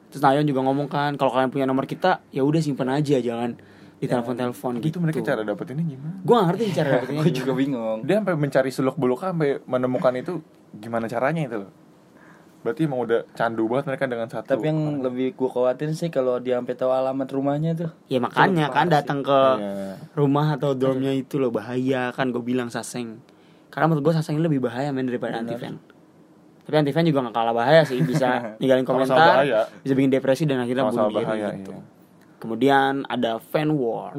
[0.09, 3.57] Terus Nayon juga ngomong kan kalau kalian punya nomor kita ya udah simpen aja jangan
[3.95, 4.99] di telepon telepon gitu.
[4.99, 6.17] mereka cara dapetinnya gimana?
[6.21, 7.99] Gue gak ngerti cara dapetinnya gue juga bingung.
[8.03, 10.33] Dia sampai mencari seluk beluk sampai menemukan itu
[10.75, 11.71] gimana caranya itu loh.
[12.63, 16.39] Berarti emang udah candu banget mereka dengan satu tapi yang lebih gue khawatirin sih kalau
[16.39, 17.91] dia sampai tahu alamat rumahnya tuh.
[18.07, 19.99] Ya makanya kan datang ke Iya.
[20.13, 22.11] rumah atau dormnya itu loh bahaya.
[22.11, 23.19] Kan gue bilang saseng
[23.73, 25.81] karena menurut gue saseng ini lebih bahaya men daripada anti fan
[26.63, 28.29] tapi anti fan juga gak kalah bahaya sih bisa
[28.61, 29.67] ninggalin komentar bahaya.
[29.81, 31.73] bisa bikin depresi dan akhirnya bunuh diri bahaya, gitu.
[31.73, 31.83] iya.
[32.39, 34.15] kemudian ada fan war.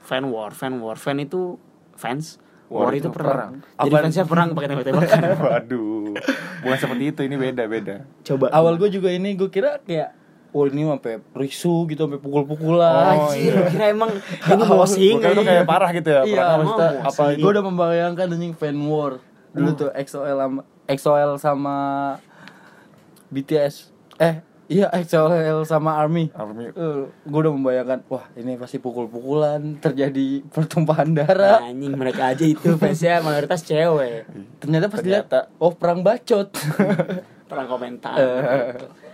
[0.00, 0.94] Fan war fan war.
[0.94, 1.56] Fan itu
[1.94, 2.36] fans
[2.66, 3.52] war, War itu itu perang, perang.
[3.78, 6.12] jadi Apa- fansnya perang pakai tembak-tembakan waduh.
[6.60, 7.96] Bukan seperti itu ini beda beda.
[8.22, 8.46] Coba.
[8.50, 10.10] Awal gue juga ini gue kira kayak
[10.54, 13.18] oh ini sampai risu gitu sampai pukul-pukulan.
[13.18, 13.66] Oh, Anjir, iya.
[13.74, 14.10] kira emang
[14.54, 18.26] ini boxing Bukan itu kayak parah gitu ya Iya, maksudnya mau apa gue udah membayangkan
[18.30, 19.18] anjing fan war.
[19.50, 21.76] Dulu tuh XOL sama XOL sama
[23.34, 23.90] BTS
[24.22, 26.30] eh iya XOL sama Army.
[26.30, 26.70] Army.
[27.26, 31.66] Gue udah membayangkan wah ini pasti pukul-pukulan terjadi pertumpahan darah.
[31.66, 34.22] Anjing mereka aja itu fansnya mayoritas cewek.
[34.62, 35.50] Ternyata pas dilihat Ternyata.
[35.58, 36.54] oh perang bacot.
[37.44, 38.16] Perang komentar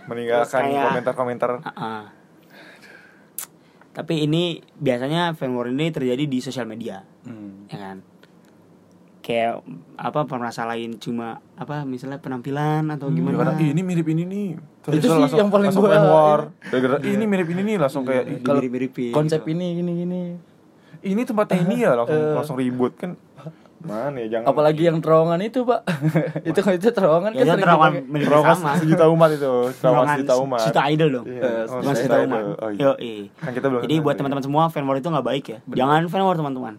[0.05, 2.09] meninggalkan komentar-komentar Ah.
[3.91, 7.67] Tapi ini biasanya fan war ini terjadi di sosial media, Hmm.
[7.67, 7.97] ya kan?
[9.21, 9.61] Kayak
[9.95, 13.35] apa permasalahan cuma apa misalnya penampilan atau Ya, gimana?
[13.37, 14.47] kadang, "Ih, ini mirip ini nih
[14.81, 16.39] Terus Itu sih langsung, yang paling fan war
[17.05, 19.53] "Ih, ini mirip ini nih langsung kayak "Ih, Kalau Dimirip-miripin konsep gitu.
[19.53, 20.21] ini gini gini
[21.03, 22.33] ini tempatnya ini ya langsung Eh.
[22.33, 23.13] langsung ribut kan
[23.81, 25.81] mana ya jangan apalagi yang terowongan itu pak
[26.49, 27.91] itu kan itu terowongan Ya, sering terowongan
[28.21, 28.71] Terowongan sama.
[28.77, 31.25] sejuta umat itu terowongan Terowongan sejuta umat Sejuta idol dong.
[31.25, 31.41] Iya.
[31.41, 32.41] Eh, Oh, Terowongan sejuta umat.
[32.55, 32.81] Oh, iya.
[32.81, 33.21] Yo, eh.
[33.35, 34.17] Kan kita belum Jadi buat ya.
[34.17, 35.57] teman-teman semua fan war itu nggak baik ya.
[35.67, 36.73] Jangan fan war teman-teman.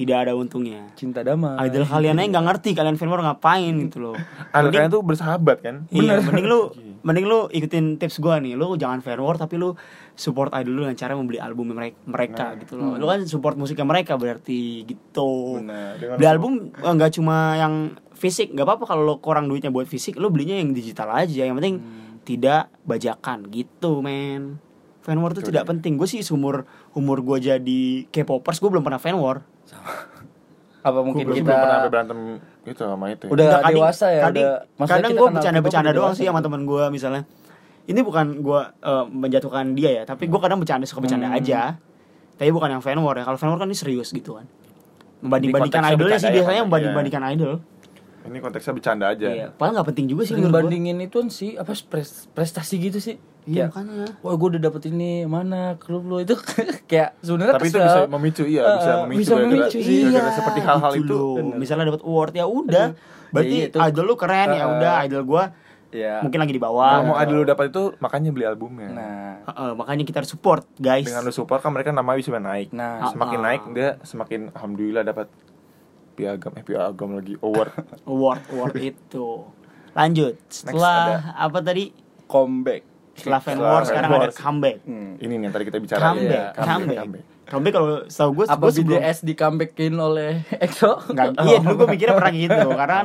[0.00, 1.60] Tidak ada untungnya Cinta damai.
[1.62, 4.16] idol kalian aja nggak ngerti kalian fanwar ngapain gitu loh
[4.56, 5.84] Mending- kalian tuh bersahabat kan?
[5.88, 6.60] Iya, mending lu
[7.06, 8.52] mending lu ikutin tips gua nih.
[8.54, 9.72] Lu jangan fan war tapi lu
[10.12, 12.58] support idol lu dengan cara membeli album mereka, mereka Nah.
[12.58, 12.92] gitu loh.
[12.94, 15.56] Lu kan support musiknya mereka berarti gitu.
[15.56, 15.96] Benar.
[15.96, 17.74] Dengan Beli album eh, nggak cuma yang
[18.12, 21.40] fisik, nggak apa-apa kalau lu kurang duitnya buat fisik, lu belinya yang digital aja.
[21.40, 21.76] Yang penting
[22.22, 24.60] tidak bajakan gitu, men.
[25.00, 25.68] Fan war itu Betul, tidak ya.
[25.70, 25.92] penting.
[25.96, 29.40] Gue sih umur umur gue jadi K-popers, gue belum pernah fan war.
[30.80, 32.18] Apa mungkin Belum kita belum pernah sampai berantem
[32.62, 33.24] gitu sama itu.
[33.24, 33.30] ya?
[33.30, 36.46] Udah Nggak, kadang- dewasa ya, kadang, udah- kadang gue bercanda-bercanda doang sih sama gitu.
[36.46, 37.22] teman gue misalnya
[37.82, 41.36] ini bukan gue eh, menjatuhkan dia ya tapi gue kadang bercanda suka bercanda Hmm.
[41.36, 41.60] aja
[42.34, 44.48] tapi bukan yang fan war ya kalau fan war kan ini serius gitu kan
[45.20, 46.66] membanding-bandingkan idolnya sih ya, biasanya kan?
[46.66, 47.52] membanding-bandingkan idol
[48.20, 49.28] Ini konteksnya bercanda aja.
[49.28, 53.16] iya padahal nggak penting juga sih bandingin itu sih apa pres- prestasi gitu sih.
[53.42, 56.34] Iya Kayak, makanya Wah gue udah dapet ini mana klub lu itu
[56.90, 57.86] kayak sebenarnya Tapi itu kesel.
[57.86, 60.00] bisa memicu iya, Eh, bisa memicu bisa gara-gara- memicu sih.
[60.04, 61.22] gara-gara seperti hal-hal gitu itu.
[61.36, 61.56] Bener.
[61.56, 62.86] misalnya dapat award ya udah
[63.30, 63.78] berarti Iya, itu.
[63.80, 65.44] idol lu keren ya Eh, udah idol gue
[65.92, 66.14] ya.
[66.20, 68.88] mungkin lagi di bawah Kalau mau idol lu dapat itu makanya beli albumnya.
[68.90, 72.70] Nah, Heeh, makanya kita harus support guys Dengan lu support kan mereka namanya bisa naik.
[72.70, 73.08] Nah.
[73.08, 73.44] semakin Ah.
[73.44, 75.26] naik dia semakin alhamdulillah dapat
[76.12, 77.72] piagam eh piagam lagi award.
[78.06, 79.48] award award itu
[79.90, 81.90] lanjut setelah apa tadi
[82.24, 82.86] comeback.
[83.20, 85.14] Setelah fan war sekarang ada comeback Hmm.
[85.14, 87.24] Ini nih yang tadi kita bicara comeback Iya, comeback comeback.
[87.44, 90.32] comeback kalau setahu gue Apa gue sebelum BDS di comebackin oleh
[90.64, 90.90] EXO?
[91.06, 92.98] nggak iya dulu gue mikirnya pernah gitu karena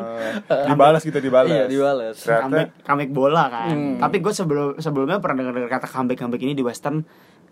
[0.45, 1.49] Eh, dibalas gitu dibalas.
[1.49, 2.15] Iya, dibalas.
[2.17, 3.97] Comeback comeback bola kan Hmm.
[3.97, 7.03] tapi gue sebelum sebelumnya pernah dengar kata comeback comeback ini di western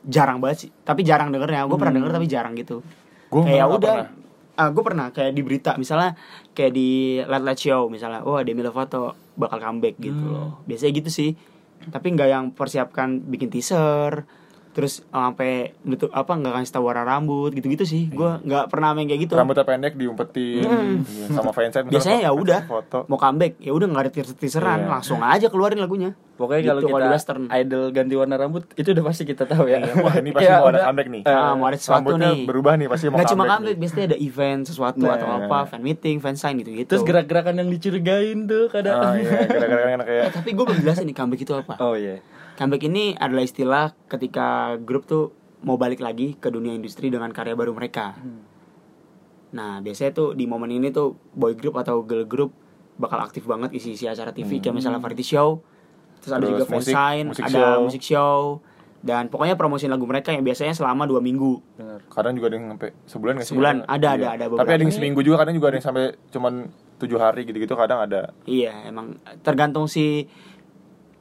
[0.03, 2.83] jarang banget sih tapi jarang dengernya gue pernah denger tapi jarang gitu
[3.25, 4.09] Gua kayak udah pernah.
[4.53, 6.13] ah gue pernah kayak di berita misalnya
[6.51, 10.29] kayak di Late Late Show misalnya oh Demi Lovato bakal comeback gitu Hmm.
[10.29, 11.29] loh biasanya gitu sih
[11.89, 14.23] tapi nggak yang persiapkan bikin teaser
[14.73, 18.97] terus sampai nutup apa nggak kasih tahu warna rambut gitu gitu sih gue nggak pernah
[18.97, 19.37] main kayak gitu.
[19.37, 20.65] Rambutnya pendek diumpetin
[21.05, 22.99] iya, sama fansite misalnya biasanya ya udah foto.
[23.05, 24.89] mau comeback ya udah nggak ada teaser teaseran Iya.
[24.89, 28.89] langsung aja keluarin lagunya Pokoknya kalau Gitu, kita di western idol ganti warna rambut itu
[28.89, 29.77] udah pasti kita tahu ya.
[29.79, 31.21] Iya, Wah ini pasti Kayak mau ada comeback nih.
[31.21, 33.75] Eh, Ah, mau ada sesuatu Rambutnya nih berubah nih pasti mau nggak cuma comeback nih.
[33.77, 35.13] biasanya ada event sesuatu Nah.
[35.13, 38.97] atau apa fan meeting fan sign gitu gitu Terus gerak-gerakan yang dicurigain tuh kadang.
[38.97, 42.17] Ah iya, gara-gara enak kayak tapi gue belum jelasin nih comeback itu apa Oh iya.
[42.53, 44.47] comeback ini adalah istilah ketika
[44.79, 48.41] grup tuh mau balik lagi ke dunia industri dengan karya baru mereka Hmm.
[49.49, 52.51] nah biasanya tuh di momen ini tuh boy group atau girl group
[52.95, 55.61] bakal aktif banget isi-isi acara TV kayak misalnya variety show
[56.23, 56.53] terus ada Hmm.
[56.53, 57.77] Juga musik- sign musik ada show.
[57.83, 58.37] musik show
[58.99, 61.99] dan pokoknya promosiin lagu mereka yang biasanya selama dua minggu Benar.
[62.07, 63.51] kadang juga ada yang sampai sebulan nggak sih?
[63.51, 64.15] Sebulan, ada, Iya.
[64.15, 64.71] ada, ada Tapi beberapa.
[64.71, 66.53] ada yang seminggu juga kadang juga ada yang sampai cuman
[66.95, 68.31] tujuh hari gitu-gitu kadang ada.
[68.43, 70.31] Iya, emang tergantung si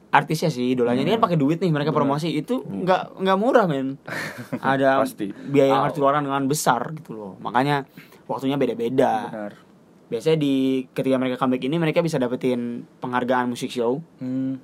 [0.09, 3.97] artisnya sih idolanya ini kan pakai duit nih mereka promosi itu nggak nggak murah men
[4.63, 5.33] ada Pasti.
[5.33, 7.89] biaya yang harus dikeluarkan dengan besar gitu loh makanya
[8.23, 9.53] waktunya beda-beda Benar.
[10.05, 10.53] biasanya di
[10.87, 14.61] ketika mereka comeback ini mereka bisa dapetin penghargaan musik show Hmm,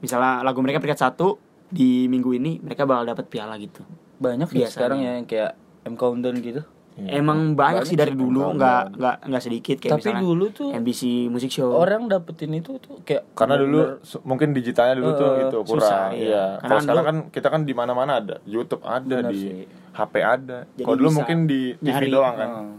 [0.00, 1.36] misalnya lagu mereka peringkat satu
[1.66, 3.84] di minggu ini mereka bakal dapet piala gitu
[4.16, 4.70] banyak ya Biasanya.
[4.70, 6.60] sekarang ya yang kayak M Countdown gitu.
[6.92, 7.16] Iya.
[7.16, 10.68] emang banyak, Banyak sih dari dulu nggak nggak nggak sedikit kayak Tapi misalnya dulu tuh
[10.74, 13.78] MBC Music Show orang dapetin itu tuh kayak Karena dulu
[14.26, 16.10] mungkin digitalnya dulu tuh Eh, gitu susah, kurang.
[16.12, 16.20] iya.
[16.20, 16.44] Iya.
[16.58, 18.36] Karena Kalau sekarang kan kita kan di mana-mana ada.
[18.44, 19.64] YouTube ada di sih.
[19.92, 20.58] HP ada.
[20.68, 22.08] Kalau dulu mungkin di TV nyari.
[22.10, 22.50] doang kan.
[22.50, 22.74] Hmm.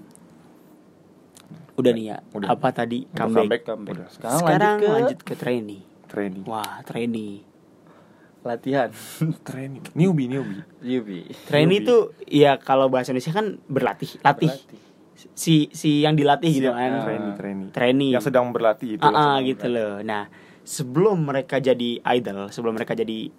[1.73, 2.47] udah nih ya Udah.
[2.51, 4.07] apa tadi Untuk comeback, comeback, udah.
[4.11, 5.81] Sekarang, sekarang lanjut ke lanjut ke trainee
[6.11, 6.43] Training.
[6.43, 7.47] wah trainee
[8.41, 8.89] latihan.
[9.47, 9.85] Training.
[9.93, 10.65] Newbie, newbie.
[10.81, 11.29] Yubi.
[11.45, 14.49] Trainee itu ya kalau bahasa Indonesia kan berlatih, latih.
[15.37, 17.05] Si si yang dilatih gitu kan.
[17.05, 17.69] Trainee, trainee.
[17.69, 18.11] Trainee.
[18.17, 19.01] Yang sedang berlatih itu.
[19.01, 19.93] Yang sedang gitu berlatih.
[19.93, 19.93] loh.
[20.01, 20.23] Nah,
[20.65, 23.29] sebelum mereka jadi idol, sebelum mereka jadi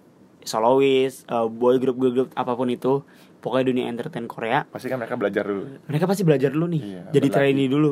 [0.43, 3.03] soloist, eh, boy group girl group apa pun itu,
[3.39, 5.83] pokoknya dunia entertain Korea, Pasti kan mereka belajar dulu.
[5.83, 6.79] mereka pasti belajar dulu nih.
[6.79, 7.35] Iya, jadi berlatih.
[7.51, 7.91] trainee dulu.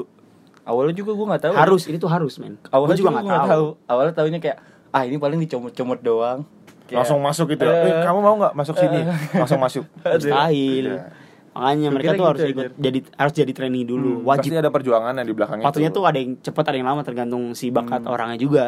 [0.61, 1.53] Awalnya juga gue nggak tahu.
[1.57, 2.55] Harus, ini tuh harus, men.
[2.69, 3.67] Awalnya Gue juga nggak nggak tahu.
[3.89, 4.57] Awalnya tahunya kayak
[4.91, 6.39] ah ini paling dicomot-comot doang.
[6.83, 7.71] Kayak, Langsung masuk gitu ya.
[7.73, 7.87] Eh.
[7.89, 8.99] Eh, kamu mau nggak masuk sini?
[9.33, 9.83] Langsung masuk.
[10.05, 10.85] Mustahil.
[10.89, 11.03] Iya.
[11.51, 12.79] Makanya mereka kira tuh harus gitu ikut aja.
[12.81, 14.11] jadi harus jadi trainee dulu.
[14.21, 15.65] Wajib Pasti ada perjuangannya di belakangnya.
[15.65, 18.07] waktunya tuh ada yang cepat ada yang lama tergantung si bakat Hmm.
[18.09, 18.65] orangnya juga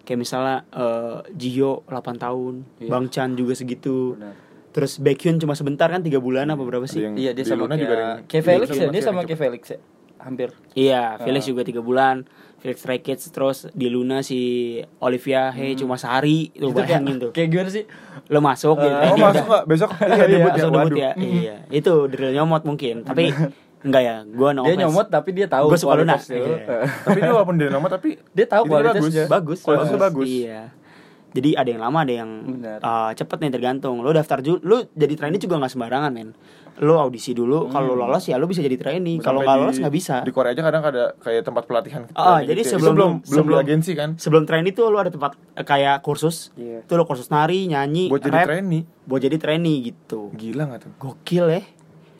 [0.00, 2.86] kayak misalnya eh Jio 8 tahun Iya.
[2.88, 4.34] Bang Chan juga segitu Benar.
[4.70, 7.66] terus Baekhyun cuma sebentar kan tiga bulan apa berapa sih yang Iya dia di sama
[7.66, 9.78] kayak, juga yang- kayak Felix ya, dia sama kayak Felix ya.
[10.20, 10.48] Hampir.
[10.72, 11.48] iya Felix Ah.
[11.48, 12.24] juga tiga bulan
[12.56, 14.40] Felix Kids terus di Luna si
[14.98, 16.70] Olivia Hey cuma sehari tuh Hmm.
[16.70, 17.84] Itu kayak, bayangin tuh kayak gimana sih?
[18.26, 19.62] lo masuk gitu Eh, Oh masuk nggak?
[19.66, 20.60] Besok iya debut ya.
[20.60, 20.98] debut Waduh.
[20.98, 23.32] ya iya itu drill nyomot mungkin tapi
[23.80, 24.82] enggak ya gua no dia offense.
[24.84, 26.16] nyomot tapi dia tahu Gua suka Luna.
[26.20, 26.56] Iya.
[27.00, 29.24] tapi dia walaupun dia nama tapi Dia tahu kualitasnya.
[29.26, 30.28] bagus Kualitasnya bagus.
[30.28, 30.60] iya
[31.30, 34.00] Jadi ada yang lama ada yang eh, cepet nih tergantung.
[34.00, 36.30] Lo daftar ju lu jadi trainee juga nggak sembarangan men.
[36.78, 39.18] Lo audisi dulu, kalau lo lolos ya lo bisa jadi trainee.
[39.18, 40.16] Kalau nggak lolos nggak bisa.
[40.20, 42.02] Di Korea aja kadang ada kayak tempat pelatihan.
[42.10, 42.72] Ah, training jadi gitu ya.
[42.72, 45.62] sebelum- Itu belum belum di sebelum- agensi kan Sebelum trainee tuh lo ada tempat eh,
[45.62, 46.50] kayak kursus.
[46.54, 46.82] Iya.
[46.82, 48.82] Tuh lo kursus nari, nyanyi, buat jadi rap, trainee.
[49.04, 50.32] buat jadi trainee gitu.
[50.32, 50.92] Gila nggak tuh?
[50.98, 51.62] Gokil ya.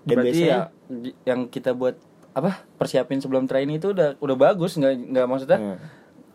[0.00, 0.60] Dan Berarti biasanya ya
[1.26, 1.96] yang kita buat
[2.30, 5.76] apa persiapin sebelum trainee itu udah udah bagus nggak nggak maksudnya Iya.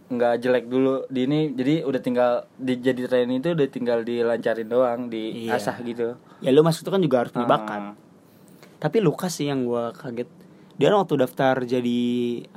[0.05, 4.65] Nggak jelek dulu di ini jadi udah tinggal di jadi trainee itu udah tinggal dilancarin
[4.65, 5.57] doang di Iya.
[5.57, 7.81] asah gitu ya lo masuk itu kan juga harus punya bakat.
[7.83, 7.93] Ah.
[8.77, 10.29] Tapi Lukas sih yang gua kaget.
[10.75, 11.99] Dia waktu daftar jadi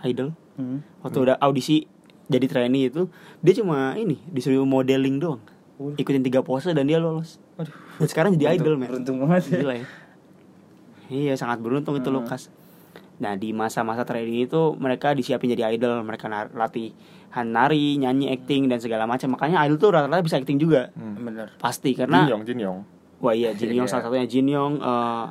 [0.02, 0.84] idol, Hmm.
[1.00, 1.86] waktu udah audisi
[2.26, 3.08] jadi trainee itu,
[3.38, 5.40] dia cuma ini disuruh modeling doang.
[5.78, 5.96] Waduh.
[5.96, 7.38] Ikutin tiga pose dan dia lolos.
[7.54, 7.72] Waduh.
[7.96, 8.90] Dan sekarang jadi idol, men.
[8.90, 9.56] beruntung banget ya.
[9.56, 9.86] Gila ya.
[11.08, 12.20] Iya, sangat beruntung itu Hmm.
[12.20, 12.52] Lukas.
[13.18, 16.94] Nah, di masa-masa training itu mereka disiapin jadi idol, mereka nar- latihan
[17.44, 19.32] nari, nyanyi, acting dan segala macam.
[19.32, 20.90] Makanya idol tuh rata-rata bisa acting juga.
[20.92, 21.18] Hmm.
[21.20, 22.78] bener Pasti karena Jin Yong, Jin Yong.
[23.18, 23.92] wah iya Jin Yong Iya.
[23.92, 25.24] salah satunya Jin Yong eh,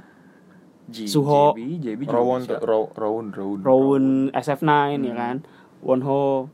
[0.89, 1.51] J- Suho.
[1.51, 2.59] JB, JB Rowan, bisa.
[2.59, 3.59] Ro- Rowan, Rowan.
[3.61, 4.67] Rowan SF9
[5.01, 5.15] ya Hmm.
[5.15, 5.35] kan.
[5.79, 6.51] Wonho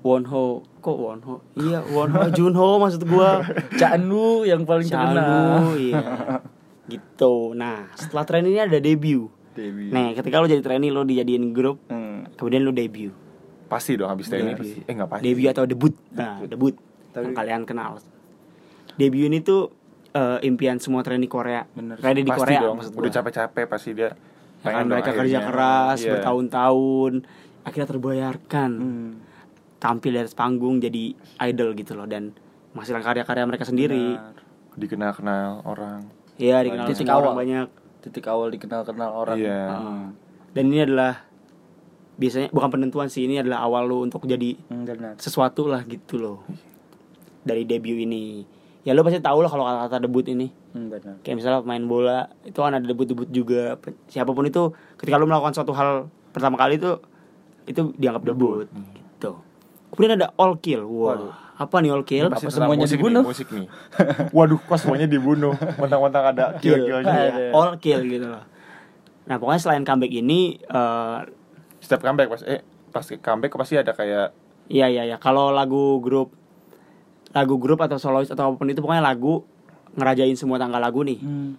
[0.00, 0.44] Wonho
[0.80, 1.34] kok Wonho?
[1.54, 3.38] Iya, Wonho Junho maksud gua.
[3.76, 6.00] Chanu yang paling terkenal Chanu, iya.
[6.84, 7.54] Gitu.
[7.54, 9.30] Nah, setelah training ini ada debut.
[9.52, 9.88] Debbie.
[9.88, 12.24] Nah, ketika lo jadi trainee lo dijadiin grup, Hmm.
[12.34, 13.12] kemudian lo debut.
[13.66, 14.52] Pasti dong habis training.
[14.54, 14.82] Debut.
[14.82, 15.22] Eh nggak pasti.
[15.24, 15.94] Debut atau debut.
[16.10, 16.74] Nah, debut.
[17.10, 17.92] Tapi- Yang kalian kenal.
[18.94, 19.72] Debut ini tuh
[20.10, 21.64] eh, impian semua trainee Korea.
[21.70, 21.96] Bener.
[21.96, 22.76] Ready di pasti Korea dong.
[22.84, 24.04] Udah capek-capek pasti dia.
[24.04, 25.48] Ya kan, pengen mereka dong kerja akhirnya.
[25.48, 26.10] keras Iya.
[26.12, 27.12] bertahun-tahun
[27.62, 29.10] akhirnya terbayarkan Hmm.
[29.78, 31.04] tampil di atas panggung jadi
[31.42, 32.36] idol gitu loh dan
[32.70, 34.04] menghasilkan karya-karya mereka sendiri.
[34.14, 34.36] Benar.
[34.74, 36.00] Dikenal-kenal orang.
[36.36, 37.66] Iya dikenal orang banyak.
[38.02, 39.60] Titik awal dikenal-kenal orang Iya.
[39.70, 40.02] Heeh.
[40.52, 41.24] Dan ini adalah
[42.12, 46.20] biasanya bukan penentuan sih ini adalah awal lo untuk jadi Hmm, benar sesuatu lah gitu
[46.20, 46.38] loh
[47.42, 48.44] dari debut ini.
[48.82, 50.50] Ya lo pasti tahu lah kalau kata-kata debut ini.
[50.74, 53.78] Hmm, benar Kayak misalnya pemain bola itu kan ada debut-debut juga.
[54.10, 56.98] Siapa pun itu ketika lo melakukan suatu hal pertama kali itu
[57.64, 59.38] itu dianggap debut gitu.
[59.92, 60.82] Kemudian ada all kill.
[60.82, 61.32] Wah, Waduh.
[61.54, 62.26] apa nih all kill?
[62.26, 63.20] Apa semuanya musik dibunuh?
[63.20, 63.66] Nih, musik nih.
[64.36, 65.52] Waduh, kok semuanya dibunuh.
[65.76, 67.04] Mentang-mentang ada kill-killnya.
[67.06, 67.24] Ada.
[67.28, 68.44] Iya, all kill gitu loh.
[69.22, 71.18] Nah, pokoknya selain comeback ini eh
[71.78, 74.30] Setiap comeback pas eh pas comeback pasti ada kayak
[74.68, 76.30] iya iya iya kalau lagu grup
[77.30, 79.42] lagu grup atau solois atau apa pun itu pokoknya lagu
[79.92, 81.18] ngerajain semua tanggal lagu nih.
[81.18, 81.56] Hmm,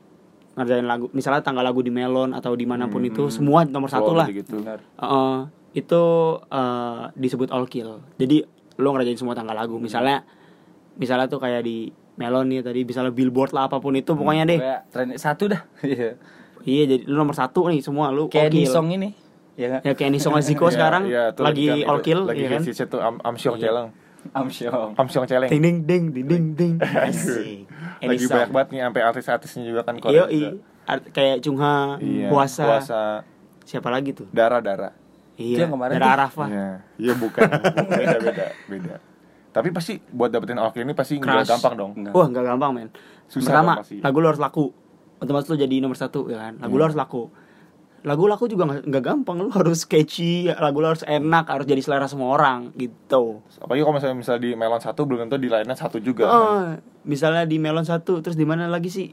[0.54, 3.10] Ngerjain lagu misalnya tanggal lagu di Melon atau di mana pun Hmm.
[3.10, 4.30] itu semua nomor satu lah.
[4.30, 4.62] gitu.
[4.62, 5.36] Heeh,
[5.74, 6.04] itu
[6.46, 8.02] eh, disebut all kill.
[8.16, 8.42] Jadi
[8.76, 9.78] lo ngerajain semua tanggal lagu.
[9.78, 10.22] Misalnya
[10.94, 14.60] misalnya tuh kayak di Melon nih tadi misalnya billboard lah apa pun itu pokoknya deh.
[14.60, 16.14] kayak tren satu dah iya
[16.64, 18.70] Iya jadi lu nomor satu nih semua lu kayak all di kill.
[18.72, 19.10] song ini
[19.54, 22.40] ya Ya kayak di song Ziko Iya, sekarang iya, tuh lagi kan, all kill lagi
[22.40, 22.62] ya kan.
[22.62, 23.64] hits itu am amsyong Iya.
[23.64, 23.88] celeng.
[24.32, 25.50] Amsyong Amsyong celeng.
[25.50, 26.76] Ding ding ding ding ding ding.
[28.04, 30.26] Lagi banyak banget nih sampai artis-artisnya juga kan Iya, Korea.
[30.30, 30.50] iya.
[31.10, 32.64] kayak Jungha, Iya, puasa.
[32.64, 33.02] puasa.
[33.64, 34.30] Siapa lagi tuh?
[34.30, 34.94] Dara-dara.
[34.94, 35.03] Itu
[35.34, 36.08] Iya, yang kemarin tuh.
[36.08, 36.48] Arafah.
[36.48, 37.42] Iya, iya bukan.
[37.90, 38.96] beda beda beda.
[39.50, 41.92] Tapi pasti buat dapetin all kill ini pasti nggak gampang dong.
[41.94, 42.14] Enggak.
[42.14, 42.90] Wah, nggak gampang, men.
[43.26, 43.98] Susah Pertama, pasti.
[44.00, 44.66] lagu lo harus laku.
[45.18, 46.54] Otomatis lo jadi nomor satu, ya kan?
[46.58, 46.86] Lagu lo Iya.
[46.88, 47.24] harus laku.
[48.04, 49.40] Lagu laku juga nggak gampang.
[49.40, 53.40] Lo harus catchy, lagu lo harus enak, harus jadi selera semua orang, gitu.
[53.58, 56.26] Apalagi kalau misalnya, misalnya di Melon satu belum tentu di lainnya satu juga.
[56.26, 56.36] kan.
[56.36, 56.64] Oh,
[57.04, 59.08] misalnya di Melon satu, terus di mana lagi sih?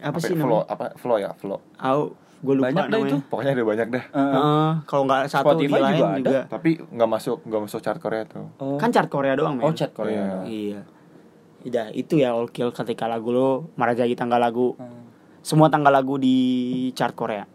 [0.00, 0.66] Apa Sampai sih flow, namanya?
[0.68, 1.58] apa flow ya flow.
[1.78, 3.06] Au, gue lupa Banyak namanya.
[3.06, 3.16] itu.
[3.24, 4.04] Pokoknya ada banyak dah.
[4.04, 6.40] Eh, Heeh, kalau nggak satu di Spotify lain juga juga, ada.
[6.50, 8.46] Tapi nggak masuk nggak masuk chart Korea tuh.
[8.56, 8.76] oh.
[8.76, 10.82] kan chart Korea doang men oh chat Korea iya
[11.62, 15.06] Udah, itu ya all kill ketika lagu lo merajai tanggal lagu Hmm.
[15.40, 16.34] semua tanggal lagu di
[16.92, 17.46] chart Korea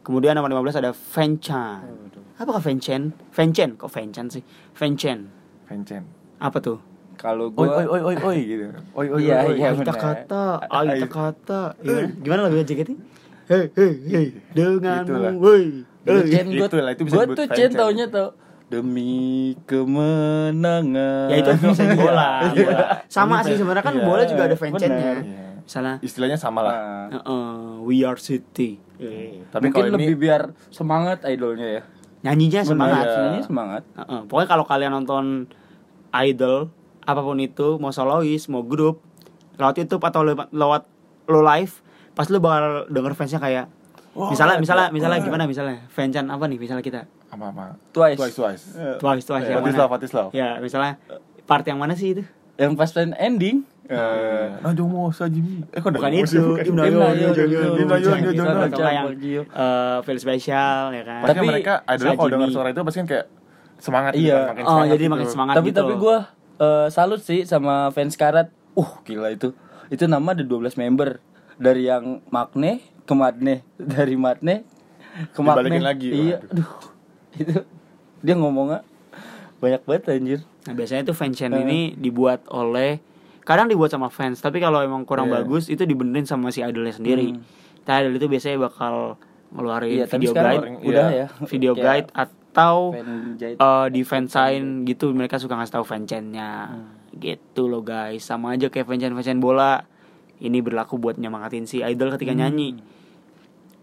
[0.00, 2.24] kemudian nomor 15 ada Fanchan Waduh.
[2.36, 5.32] apakah Fanchan Fanchan kok Fanchan sih Fanchan
[5.64, 6.04] Fencen.
[6.36, 6.76] apa tuh
[7.16, 8.64] kalau Oi gua oi oi oi oi gitu.
[8.92, 9.56] Oi oi Iya, oi.
[9.56, 9.70] iya.
[9.72, 12.90] Kata Ay- Aita kata gimana, gimana lagu JKT
[13.46, 15.64] hei hei hei denganmu woi
[16.04, 17.72] Itulah, itu bisa disebut tuh Chen.
[17.72, 22.64] taunya tau demi kemenangan ya itu bisa di bola Iya.
[22.66, 22.84] bola.
[23.06, 24.04] sama sih sebenarnya kan Iya.
[24.04, 25.16] bola juga ada Fanchannya Bener.
[25.22, 25.42] Iya.
[25.60, 26.76] misalnya Istilahnya sama lah.
[27.08, 28.76] Nah, Uh, we are city.
[29.48, 31.82] Tapi mungkin kalau ini lebih biar semangat idolnya ya
[32.22, 33.04] Nyanyinya semangat.
[33.06, 33.24] Iya.
[33.30, 34.20] Ini semangat Uh-uh.
[34.24, 35.24] Pokoknya kalau kalian nonton
[36.14, 36.68] idol
[37.00, 39.04] apa pun itu, mau solois, mau grup,
[39.56, 40.82] lewat YouTube atau lewat, lewat
[41.26, 41.83] lo live,
[42.14, 43.66] pas lu bakal denger fansnya kayak
[44.14, 47.64] Wah, misalnya misalnya misalnya gimana misalnya fanchan apa nih misalnya kita apa apa?
[47.90, 48.14] Twice.
[48.14, 48.64] Twice twice.
[49.02, 50.26] twice twice yang Patislav, mana Patislav.
[50.30, 50.92] ya misalnya
[51.44, 52.22] part yang mana sih itu
[52.54, 55.60] yang pas plan ending Eh, Najomo Sajimi.
[55.68, 56.40] Eh kok bukan itu sih?
[56.40, 59.06] Im Im Nayeon, Nayeon, Im Nayeon, Im Im Nayeon, Nayeon, Im Nayeon, atau Im yang
[59.12, 59.44] Nayeon.
[59.44, 63.26] eh, feel spesial ya kan Tapi mereka adalah kalau dengar suara itu pasti kan kayak
[63.76, 64.40] semangat gitu Iya.
[64.48, 65.12] makin oh semangat jadi gitu.
[65.12, 66.16] makin semangat tapi gitu tapi gue
[66.56, 68.48] eh, salut sih sama fans karat.
[68.72, 69.52] Uh, gila itu.
[69.92, 71.20] Itu nama ada 12 member.
[71.56, 74.64] Dari yang Magne ke Madne, dari Madne
[75.30, 75.38] ke.
[75.38, 76.38] Dibalikin lagi, Iya.
[76.42, 76.70] Aduh.
[77.34, 77.54] Itu
[78.20, 78.80] dia ngomongnya
[79.58, 80.40] banyak banget anjir.
[80.64, 81.60] Nah biasanya tuh fansign Eh.
[81.62, 82.98] ini dibuat oleh
[83.42, 85.40] kadang dibuat sama fans tapi kalau emang kurang Iya.
[85.40, 87.32] bagus itu dibenerin sama si idolnya sendiri.
[87.32, 87.44] Hmm.
[87.84, 90.80] Nah, idol itu biasanya bakal ngeluarin Iya, tapi video guide, Iya.
[90.82, 91.26] udah ya.
[91.44, 92.76] video guide atau
[93.36, 96.50] eh, di fansign gitu mereka suka ngasih tahu fansign-nya.
[96.72, 96.88] Hmm.
[97.12, 98.24] Gitu loh guys.
[98.24, 99.84] Sama aja kayak fansign fansign bola.
[100.36, 102.40] Ini berlaku buat nyemangatin si idol ketika Hmm.
[102.42, 102.70] nyanyi.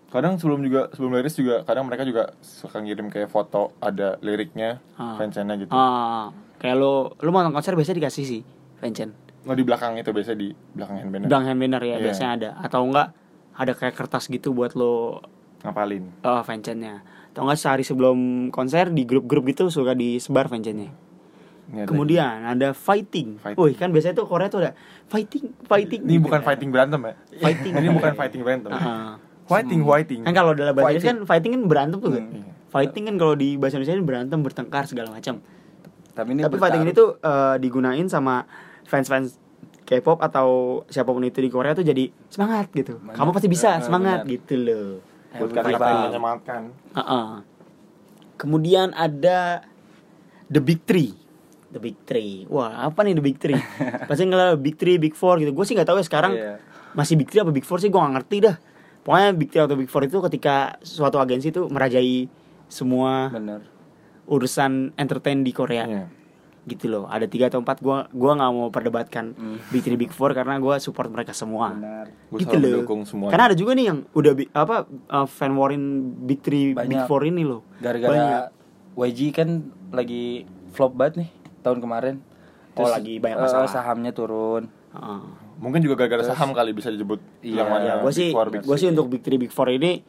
[0.08, 4.84] Kadang sebelum juga sebelum liris juga kadang mereka juga suka ngirim kayak foto ada liriknya
[4.94, 5.16] Ah.
[5.16, 5.72] fansnya gitu.
[5.72, 8.42] Ah, kayak lo lo mau nonton konser biasanya dikasih sih
[8.78, 9.16] fansign.
[9.42, 11.26] Oh di belakang itu biasa di belakang handband.
[11.26, 12.04] Blank hand banner ya Iya.
[12.04, 13.08] biasanya ada atau enggak
[13.54, 15.24] ada kayak kertas gitu buat lo
[15.64, 16.04] Ngapalin.
[16.22, 17.02] uh, fansign-nya.
[17.32, 18.18] Atau enggak sehari sebelum
[18.50, 20.92] konser di grup-grup gitu suka disebar fansign-nya.
[21.72, 23.40] Ini ada- Kemudian ada fighting.
[23.40, 23.58] Fighting.
[23.58, 24.72] Wih, kan biasanya tuh Korea tuh ada
[25.08, 26.04] fighting, fighting.
[26.04, 26.48] ini gitu bukan kan.
[26.48, 27.14] fighting berantem ya.
[27.40, 27.72] Fighting.
[27.74, 28.70] ini bukan fighting berantem.
[28.70, 29.12] Heeh.
[29.44, 30.22] Fighting, fighting.
[30.22, 31.18] Kan kalau dalam bahasa Inggris Fighting.
[31.18, 32.24] kan fighting kan berantem tuh kan.
[32.26, 32.44] Hmm.
[32.68, 35.44] Fighting kan kalau di bahasa Indonesia kan berantem, bertengkar segala macam.
[36.12, 38.44] Tapi ini Tapi fighting ini tuh uh, digunain sama
[38.84, 39.40] fans-fans
[39.82, 40.48] K-pop atau
[40.88, 42.96] siapa pun itu di Korea tuh jadi semangat gitu.
[42.98, 43.16] Banyak.
[43.16, 44.32] Kamu pasti bisa, Eh, semangat benar.
[44.34, 44.90] gitu loh.
[45.32, 45.56] Buat Everybody.
[45.58, 46.62] kata-kata yang menyemangatkan.
[46.94, 47.28] Heeh.
[48.38, 49.68] Kemudian ada
[50.48, 51.12] The Big Three.
[51.72, 52.44] The Big Three.
[52.46, 53.56] Wah, apa nih The Big Three?
[54.10, 55.50] Pasti ngeliat Big Three, Big Four gitu.
[55.50, 56.56] Gue sih nggak tahu ya sekarang Iya.
[56.92, 58.56] masih Big Three apa Big Four sih gue gak ngerti dah.
[59.02, 62.28] Pokoknya Big Three atau Big Four itu ketika suatu agensi itu merajai
[62.68, 63.64] semua bener.
[64.26, 65.84] urusan entertain di Korea.
[65.86, 66.06] Iya.
[66.62, 67.08] Gitu loh.
[67.08, 69.58] Ada tiga atau empat gue gua nggak mau perdebatkan Hmm.
[69.68, 71.74] Big Three, Big Four karena gue support mereka semua.
[71.74, 72.06] Benar.
[72.30, 72.86] Gue gitu loh.
[73.04, 73.28] semua.
[73.28, 75.84] Karena ada juga nih yang udah bi- apa uh, fan warin
[76.22, 77.08] Big Three, Big Banyak.
[77.08, 77.66] Four ini loh.
[77.78, 78.54] Gara-gara
[78.94, 79.50] YG kan
[79.90, 81.30] lagi flop banget nih
[81.62, 82.16] tahun kemarin.
[82.74, 83.68] Oh, lagi banyak masalah.
[83.68, 84.68] sahamnya turun.
[84.92, 85.22] Heeh.
[85.58, 88.88] Mungkin juga gara-gara saham kali bisa disebut Iya, yang mana Ya, gue sih, gue sih
[88.88, 90.02] untuk Big Three, Big Four ini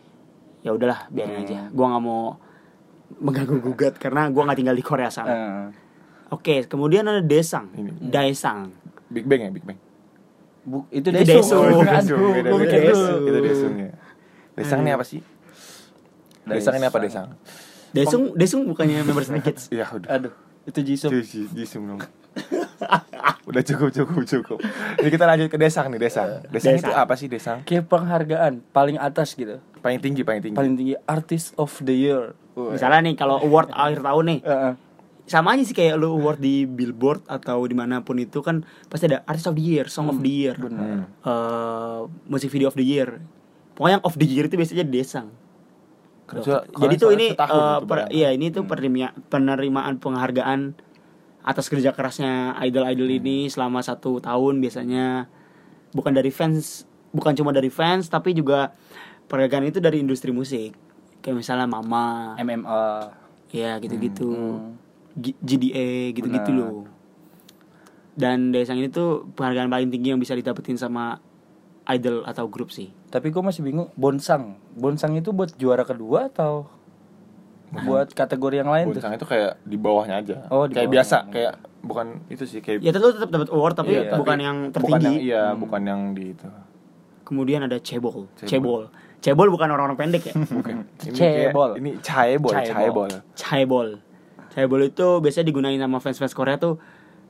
[0.60, 1.44] ya udahlah biarin Hmm.
[1.44, 1.58] aja.
[1.68, 2.40] Gue nggak mau
[3.14, 5.28] mengganggu gugat karena gue nggak tinggal di Korea sana.
[5.28, 5.66] Eh,
[6.30, 7.92] Oke, kemudian ada Desang, Ini.
[8.00, 8.72] Daesang.
[9.06, 9.76] Big Bang ya, Big Bang.
[10.62, 12.54] bu- itu Itu gua beda.
[12.54, 13.12] mikir Daesung.
[13.18, 13.28] dulu.
[13.28, 13.90] Itu Desung ya.
[14.54, 15.20] Desang ini apa sih?
[16.44, 17.28] Desang ini apa Desang.
[17.92, 19.68] Daesung, Daesung bukannya member Kids.
[19.74, 20.08] Iya udah.
[20.08, 20.32] Aduh,
[20.64, 21.12] itu Jisung.
[21.52, 22.00] Jisung, dong.
[23.48, 24.58] Udah cukup cukup cukup.
[24.96, 26.40] Jadi kita lanjut ke Desang nih Desang.
[26.48, 26.94] Desang, itu Desang.
[26.96, 27.58] apa sih Desang?
[27.62, 29.58] Kayak penghargaan paling atas gitu.
[29.78, 30.56] Paling tinggi paling tinggi.
[30.56, 32.38] Paling tinggi Artist of the Year.
[32.54, 32.72] Wah.
[32.72, 34.74] Misalnya nih kalau award akhir tahun nih, Eh, eh.
[35.22, 39.06] sama aja sih kayak lu award di Billboard atau di mana pun itu kan pasti
[39.06, 40.82] ada Artist of the Year, Song of the Year, benar.
[40.82, 41.04] Hmm.
[41.20, 43.18] eh, Music Video of the Year.
[43.72, 45.32] Pokoknya yang of the year itu biasanya Desang.
[46.32, 50.72] Kerja- Jadi tuh ini itu per- iya ini tuh penerima- penerimaan penghargaan
[51.42, 53.18] atas kerja kerasnya idol-idol Hmm.
[53.18, 55.28] ini selama satu tahun biasanya.
[55.92, 58.72] Bukan dari fans bukan cuma dari fans tapi juga
[59.26, 60.72] penghargaan itu dari industri musik.
[61.20, 62.34] Kayak misalnya Mama.
[62.36, 63.20] MMA.
[63.50, 64.32] ya gitu-gitu.
[64.32, 64.80] Hmm.
[65.12, 66.88] G- GDA gitu-gitu loh.
[68.12, 71.20] Dan Daesang ini tuh penghargaan paling tinggi yang bisa didapetin sama
[71.84, 74.56] idol atau grup sih Tapi gue masih bingung Bonsang.
[74.72, 76.70] Bonsang itu buat juara kedua atau
[77.74, 79.00] buat kategori yang lain tuh?
[79.00, 80.36] Bonsang itu kayak di bawahnya aja.
[80.46, 80.94] Oh, di kayak bawah.
[80.94, 84.44] biasa, kayak bukan itu sih kayak ya tentu tetap dapat award tapi Iya, bukan tapi
[84.44, 85.58] yang Bukan tertinggi yang, iya, Hmm.
[85.58, 86.48] bukan yang di itu.
[87.22, 88.28] Kemudian ada cebol.
[88.36, 88.46] Cebol.
[88.46, 88.82] Cebol.
[89.18, 90.34] Cebol bukan orang-orang pendek ya.
[90.58, 90.84] Bukan.
[91.00, 91.70] Ini Cebol.
[91.70, 92.74] kayak- Ini caebol, Caebol.
[92.74, 93.10] caebol.
[93.32, 93.88] Cebol.
[94.50, 96.76] Cebol itu biasanya digunain sama fans-fans Korea tuh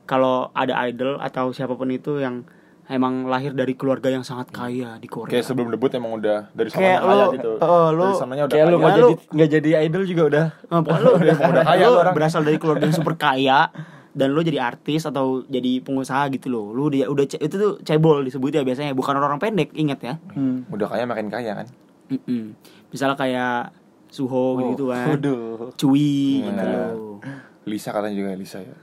[0.03, 2.43] kalau ada idol atau siapa pun itu yang
[2.85, 5.31] emang lahir dari keluarga yang sangat kaya di Korea.
[5.31, 7.51] Kayak sebelum debut emang udah dari Kayak sananya kaya lo- gitu.
[7.57, 8.81] oh, lo- dari sananya udah Kayak lu kaya.
[8.81, 10.45] nggak lu- jadi nggak jadi idol juga udah.
[10.63, 12.13] Pokoknya lu udah, udah kaya lu lu orang.
[12.13, 13.59] berasal dari keluarga yang super kaya
[14.13, 16.69] dan lu jadi artis atau jadi pengusaha gitu loh.
[16.69, 20.13] Lu udah, udah itu tuh cebol disebutnya biasanya bukan orang-orang pendek, ingat ya.
[20.31, 20.67] Hmm.
[20.67, 21.67] Udah kaya makin kaya kan.
[22.09, 22.53] Mm-mm.
[22.89, 23.73] Misalnya kayak
[24.07, 25.09] Suho gitu kan.
[25.09, 25.73] Waduh.
[25.73, 26.45] Cui Iya.
[26.45, 27.17] gitu loh.
[27.63, 28.75] Lisa katanya juga Lisa ya.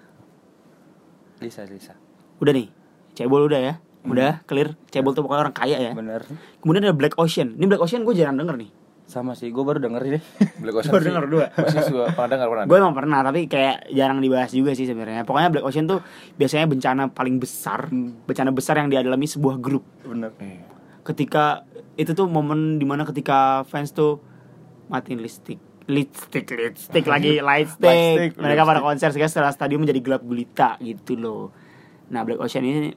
[1.38, 1.94] Lisa Lisa.
[2.38, 2.68] Udah nih,
[3.12, 3.74] cebol udah ya.
[4.04, 4.76] Udah clear.
[4.88, 5.92] Cebol tuh pokoknya orang kaya ya.
[5.92, 6.24] Bener.
[6.60, 7.56] Kemudian ada Black Ocean.
[7.56, 8.70] Ini Black Ocean gue jarang denger nih.
[9.10, 10.22] Sama sih, gue baru denger deh.
[10.62, 11.46] Black Ocean Baru denger dua.
[11.82, 12.64] Suka pernah dengar pernah.
[12.64, 15.26] Gue emang pernah tapi kayak jarang dibahas juga sih sebenarnya.
[15.26, 15.98] Pokoknya Black Ocean tuh
[16.38, 18.22] biasanya bencana paling besar, Hmm.
[18.24, 19.82] bencana besar yang dialami sebuah grup.
[20.06, 20.30] Bener.
[20.38, 20.62] Iya.
[21.02, 21.66] Ketika
[21.98, 24.22] itu tuh momen di mana ketika fans tuh
[24.88, 25.60] matiin listrik
[25.90, 30.78] lipstick lipstick lagi light stick Lightstick, mereka pada konser sehingga setelah stadion menjadi gelap gulita
[30.78, 31.50] gitu loh
[32.08, 32.94] nah Black Ocean ini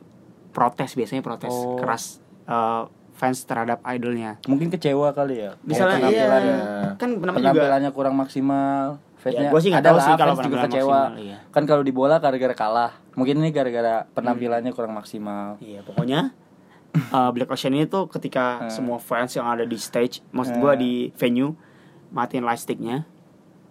[0.53, 1.75] protes biasanya protes Oh.
[1.75, 2.83] keras eh,
[3.13, 5.51] fans terhadap idolnya Mungkin kecewa kali ya.
[5.61, 6.57] misalnya iya penampilannya.
[6.95, 8.85] kan namanya juga penampilannya kurang maksimal
[9.15, 11.37] fansnya Ya, gua sih nggak ada tahu lah, sih kalau fans juga kecewa maksimal, iya.
[11.49, 16.33] kan kalau di bola gara-gara kalah mungkin ini gara-gara penampilannya kurang maksimal Iya, pokoknya
[17.09, 18.69] uh, Black Ocean ini tuh ketika Hmm.
[18.69, 20.81] semua fans yang ada di stage, maksud gua Hmm.
[20.81, 21.53] di venue
[22.09, 23.05] matiin lightsticknya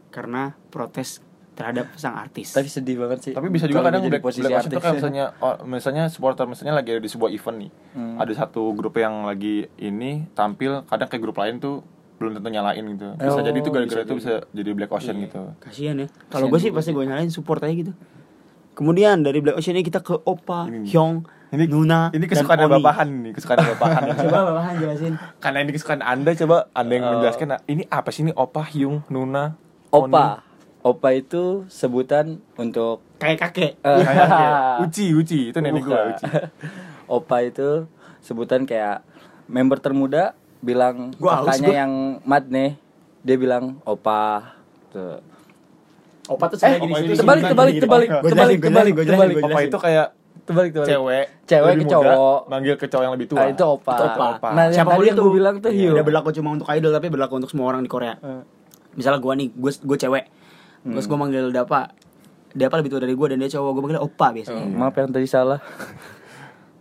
[0.09, 1.21] karena protes
[1.53, 2.49] terhadap sang artis.
[2.51, 4.73] tapi sedih banget sih Tapi bisa juga kadang Black, posisi Black Ocean artis.
[4.73, 7.71] tuh kayak misalnya oh, misalnya supporter misalnya lagi ada di sebuah event nih.
[7.93, 8.17] Hmm.
[8.17, 11.85] Ada satu grup yang lagi ini tampil kadang kayak grup lain tuh
[12.15, 13.09] belum tentu nyalain gitu.
[13.15, 15.25] Bisa Oh, jadi itu gara-gara itu bisa jadi Black Ocean Iya.
[15.27, 15.41] gitu.
[15.59, 16.07] Kasihan ya.
[16.27, 17.93] Kalau gue sih juga pasti gue nyalain support aja gitu.
[18.73, 22.65] Kemudian dari Black Ocean ini kita ke Oppa, Ini- Hyung, Ini Nuna, ini dan kesukaan
[22.65, 22.73] Oni.
[22.73, 24.03] bapahan nih, kesukaan bapahan.
[24.17, 25.21] Coba bapahan jelasin.
[25.37, 27.11] Karena ini kesukaan Anda coba Anda yang Oh.
[27.13, 29.53] menjelaskan nah, ini apa sih ini Opa, Hyung, Nuna,
[29.91, 30.41] opa
[30.83, 33.73] opa itu sebutan untuk Kayak kakek.
[33.81, 34.03] Oni.
[34.03, 34.55] Kayak kayak
[34.85, 36.11] Uci, Uci, itu nenek gue Bukan.
[36.13, 36.25] Uci.
[37.17, 37.87] opa itu
[38.19, 39.03] sebutan kayak
[39.47, 41.77] member termuda bilang Gua kakaknya gua.
[41.77, 42.79] yang mat nih
[43.21, 44.55] dia bilang opa
[44.89, 45.19] tuh
[46.25, 49.35] Oppa tuh Eh, saya gini itu terbalik, terbalik, terbalik, Gua terbalik, gua terbalik, gua terbalik.
[49.37, 50.07] gua Opa itu kayak
[50.43, 52.39] terbalik terbalik cewek, Cewek ke cowok.
[52.47, 53.39] manggil ke cowok yang lebih tua.
[53.39, 53.93] Ah, itu opa.
[53.93, 54.49] Itu opa.
[54.49, 55.95] Nah, yang Siapa pun tadi yang itu gue bilang tuh Iya, Hyung.
[55.95, 58.15] Udah berlaku cuma untuk idol tapi berlaku untuk semua orang di Korea.
[58.17, 58.43] Eh,
[58.93, 60.25] Misalnya gue nih, gue gue cewek.
[60.85, 61.91] Terus gue manggil Dapa.
[62.53, 63.71] Dapa lebih tua dari gue dan dia cowok.
[63.71, 64.67] Gue manggil Oppa biasanya.
[64.69, 65.59] Maaf yang tadi salah.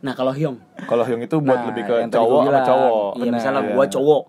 [0.01, 3.11] Nah, kalau Hyung, Kalau Hyung itu buat Nah, lebih ke cowok sama cowok.
[3.17, 3.71] iya misalnya iya.
[3.71, 4.23] gue cowok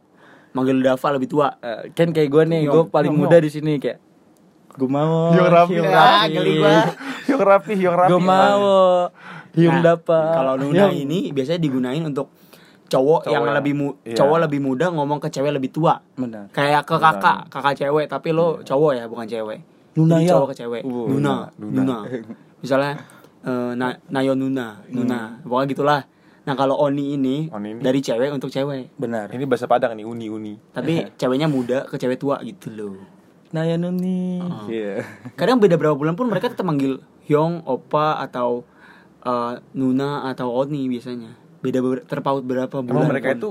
[0.52, 1.48] manggil Dava lebih tua.
[1.58, 3.96] Eh, kan kayak gue nih, gue paling Hyung, muda di sini kayak
[4.70, 5.72] gue mau Hyung rapi.
[5.72, 6.36] Hyung Ah, rapi.
[7.24, 8.10] Hyung rapi, Hyung rapi.
[8.12, 8.64] gue mau
[9.52, 12.28] Hyung Nah, dapa Kalau Nuna ini biasanya digunain untuk
[12.92, 14.12] cowok, Cowok yang, yang- lebih mu- iya.
[14.14, 15.96] cowok lebih muda ngomong ke cewek lebih tua.
[16.12, 17.16] benar Kayak ke Benar.
[17.16, 19.58] kakak, kakak cewek tapi lo cowok ya, bukan cewek.
[19.92, 20.30] Nuna Jadi ya?
[20.30, 20.82] cowok ke cewek.
[20.82, 21.72] Uh, Nuna, Nuna.
[21.74, 21.96] Nuna.
[22.62, 22.92] Misalnya
[23.42, 25.40] eh, na Nayo Nuna, Nuna.
[25.42, 26.00] Pokoknya gitulah.
[26.42, 27.80] Nah, kalau Oni ini, Oni ini.
[27.80, 28.96] dari cewek untuk cewek.
[28.96, 30.54] benar Ini bahasa Padang nih, uni uni.
[30.70, 32.98] Tapi ceweknya muda ke cewek tua gitu loh.
[33.50, 34.64] Naya Nuni Oh.
[34.66, 38.64] iya Kadang beda berapa bulan pun mereka tetap manggil Hyung, Opa atau
[39.20, 41.36] eh, Nuna atau Oni biasanya.
[41.62, 42.90] Beda ber- terpaut berapa bulan.
[42.98, 43.38] Emang mereka pun.
[43.38, 43.50] itu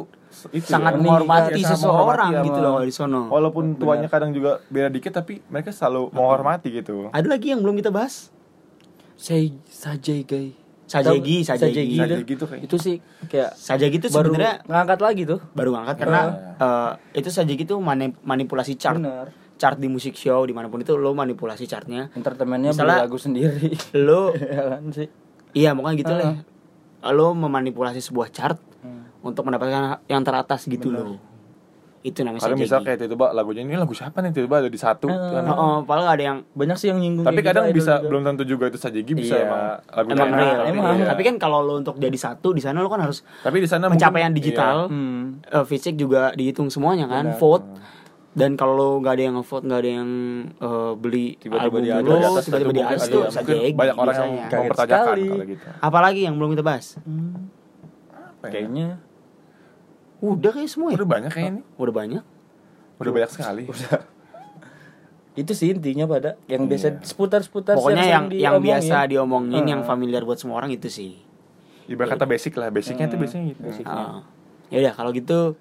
[0.54, 3.22] itu sangat ya, menghormati seseorang menghormati gitu loh di sono.
[3.28, 7.08] Walaupun tuanya kadang juga beda dikit tapi mereka selalu menghormati gitu.
[7.10, 8.30] Ada lagi yang belum kita bahas?
[9.14, 11.94] saya sajai guys Sajegi, sajegi.
[11.94, 15.70] itu, Sajegi tuh kayak- itu sih kayak Saja gitu baru sebenarnya ngangkat lagi tuh baru
[15.72, 16.22] ngangkat karena
[16.58, 18.98] eh, itu saja gitu mani- manipulasi chart.
[18.98, 22.10] benar Chart di musik show di mana pun itu lo manipulasi chartnya.
[22.12, 25.08] entertainmentnya beli Misalnya- lagu sendiri Lo ya kan sih
[25.54, 26.34] iya makanya gitu lah.
[27.04, 29.10] Lo memanipulasi sebuah chart Hmm.
[29.22, 31.06] untuk mendapatkan yang teratas gitu Benar.
[31.08, 31.20] loh.
[32.00, 32.66] Itu namanya sajegi.
[32.66, 35.46] bisa kayak tiba-tiba lagunya ini lagu siapa nih tiba-tiba ada di satu Eh, kan.
[35.48, 38.10] Oh, oh, padahal ada yang banyak sih yang nyinggung Tapi kayak kadang gitu, bisa juga.
[38.10, 39.46] belum tentu juga itu sajegi bisa Iya.
[39.46, 40.58] emang lagunya emang real.
[40.58, 40.96] tapi emang.
[40.96, 41.06] iya.
[41.08, 43.86] Tapi kan kalau lo untuk jadi satu di sana lo kan harus tapi di sana
[43.86, 45.42] pencapaian mungkin- digital, Hmm.
[45.44, 47.38] eh, fisik juga dihitung semuanya kan, Benar.
[47.38, 47.66] vote.
[48.32, 50.10] Dan kalau lo nggak ada yang nge-vote, nggak ada yang
[50.56, 53.24] eh, beli Tiba-tiba album di atas, lo, di atas, tiba-tiba di atas ada- tuh
[53.76, 55.28] banyak orang yang mempertanyakan sekali.
[55.28, 55.68] kalau gitu.
[55.80, 56.86] Apalagi yang belum kita bahas?
[57.02, 57.52] Hmm.
[58.10, 58.52] Apa ya?
[58.52, 58.88] kayaknya
[60.22, 60.96] Udah kayak semua ya?
[60.96, 61.64] udah banyak kayaknya nih.
[61.76, 62.24] Udah banyak.
[62.98, 63.64] Udah banyak sekali.
[65.34, 68.64] itu sih intinya pada yang biasa seputar-seputar Pokoknya yang yang diomongin.
[68.68, 69.90] biasa diomongin, yang Heeh.
[69.90, 71.16] familiar buat semua orang itu sih.
[71.88, 73.60] Ibarat kata basic lah, basicnya itu biasanya gitu.
[73.62, 74.24] Basicnya.
[74.68, 75.60] ya udah kalau gitu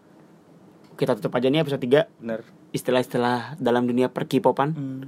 [0.95, 4.71] kita tutup aja nih episode 3 bener istilah-istilah dalam dunia perkipopan.
[4.71, 5.03] Hmm.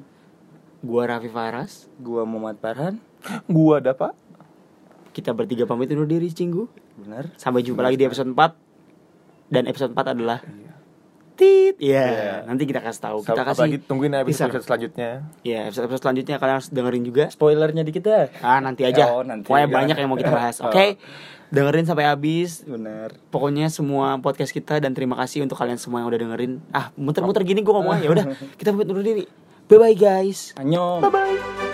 [0.80, 2.98] Gua Raffi Faras, gua Muhammad Farhan
[3.48, 4.18] Gua ada pak.
[5.12, 6.66] kita bertiga pamit undur diri Cinggu.
[6.94, 8.56] bener Sampai jumpa lagi di episode 4.
[9.46, 10.40] Dan episode 4 adalah
[11.32, 11.76] Tit.
[11.76, 12.34] Iya, Iya.
[12.44, 13.18] nanti kita kasih tahu.
[13.20, 14.48] Kita Kita kasih tungguin teaser.
[14.48, 15.10] episode selanjutnya.
[15.42, 17.24] Ya, episode, episode selanjutnya kalian harus dengerin juga.
[17.28, 19.08] spoilernya dikit ya Ah, nanti aja.
[19.10, 19.46] Oh, nanti.
[19.46, 19.74] Pokoknya Ya.
[19.74, 20.56] banyak yang mau kita bahas.
[20.64, 20.96] Oke.
[21.52, 22.64] Dengerin sampai habis.
[22.64, 26.64] bener Pokoknya semua podcast kita dan terima kasih untuk kalian semua yang udah dengerin.
[26.72, 28.08] Ah, muter-muter gini gue ngomongnya.
[28.08, 28.24] Ya udah,
[28.58, 29.28] kita pamit undur diri.
[29.68, 30.56] Bye bye guys.
[30.56, 31.71] Annyeong Bye bye.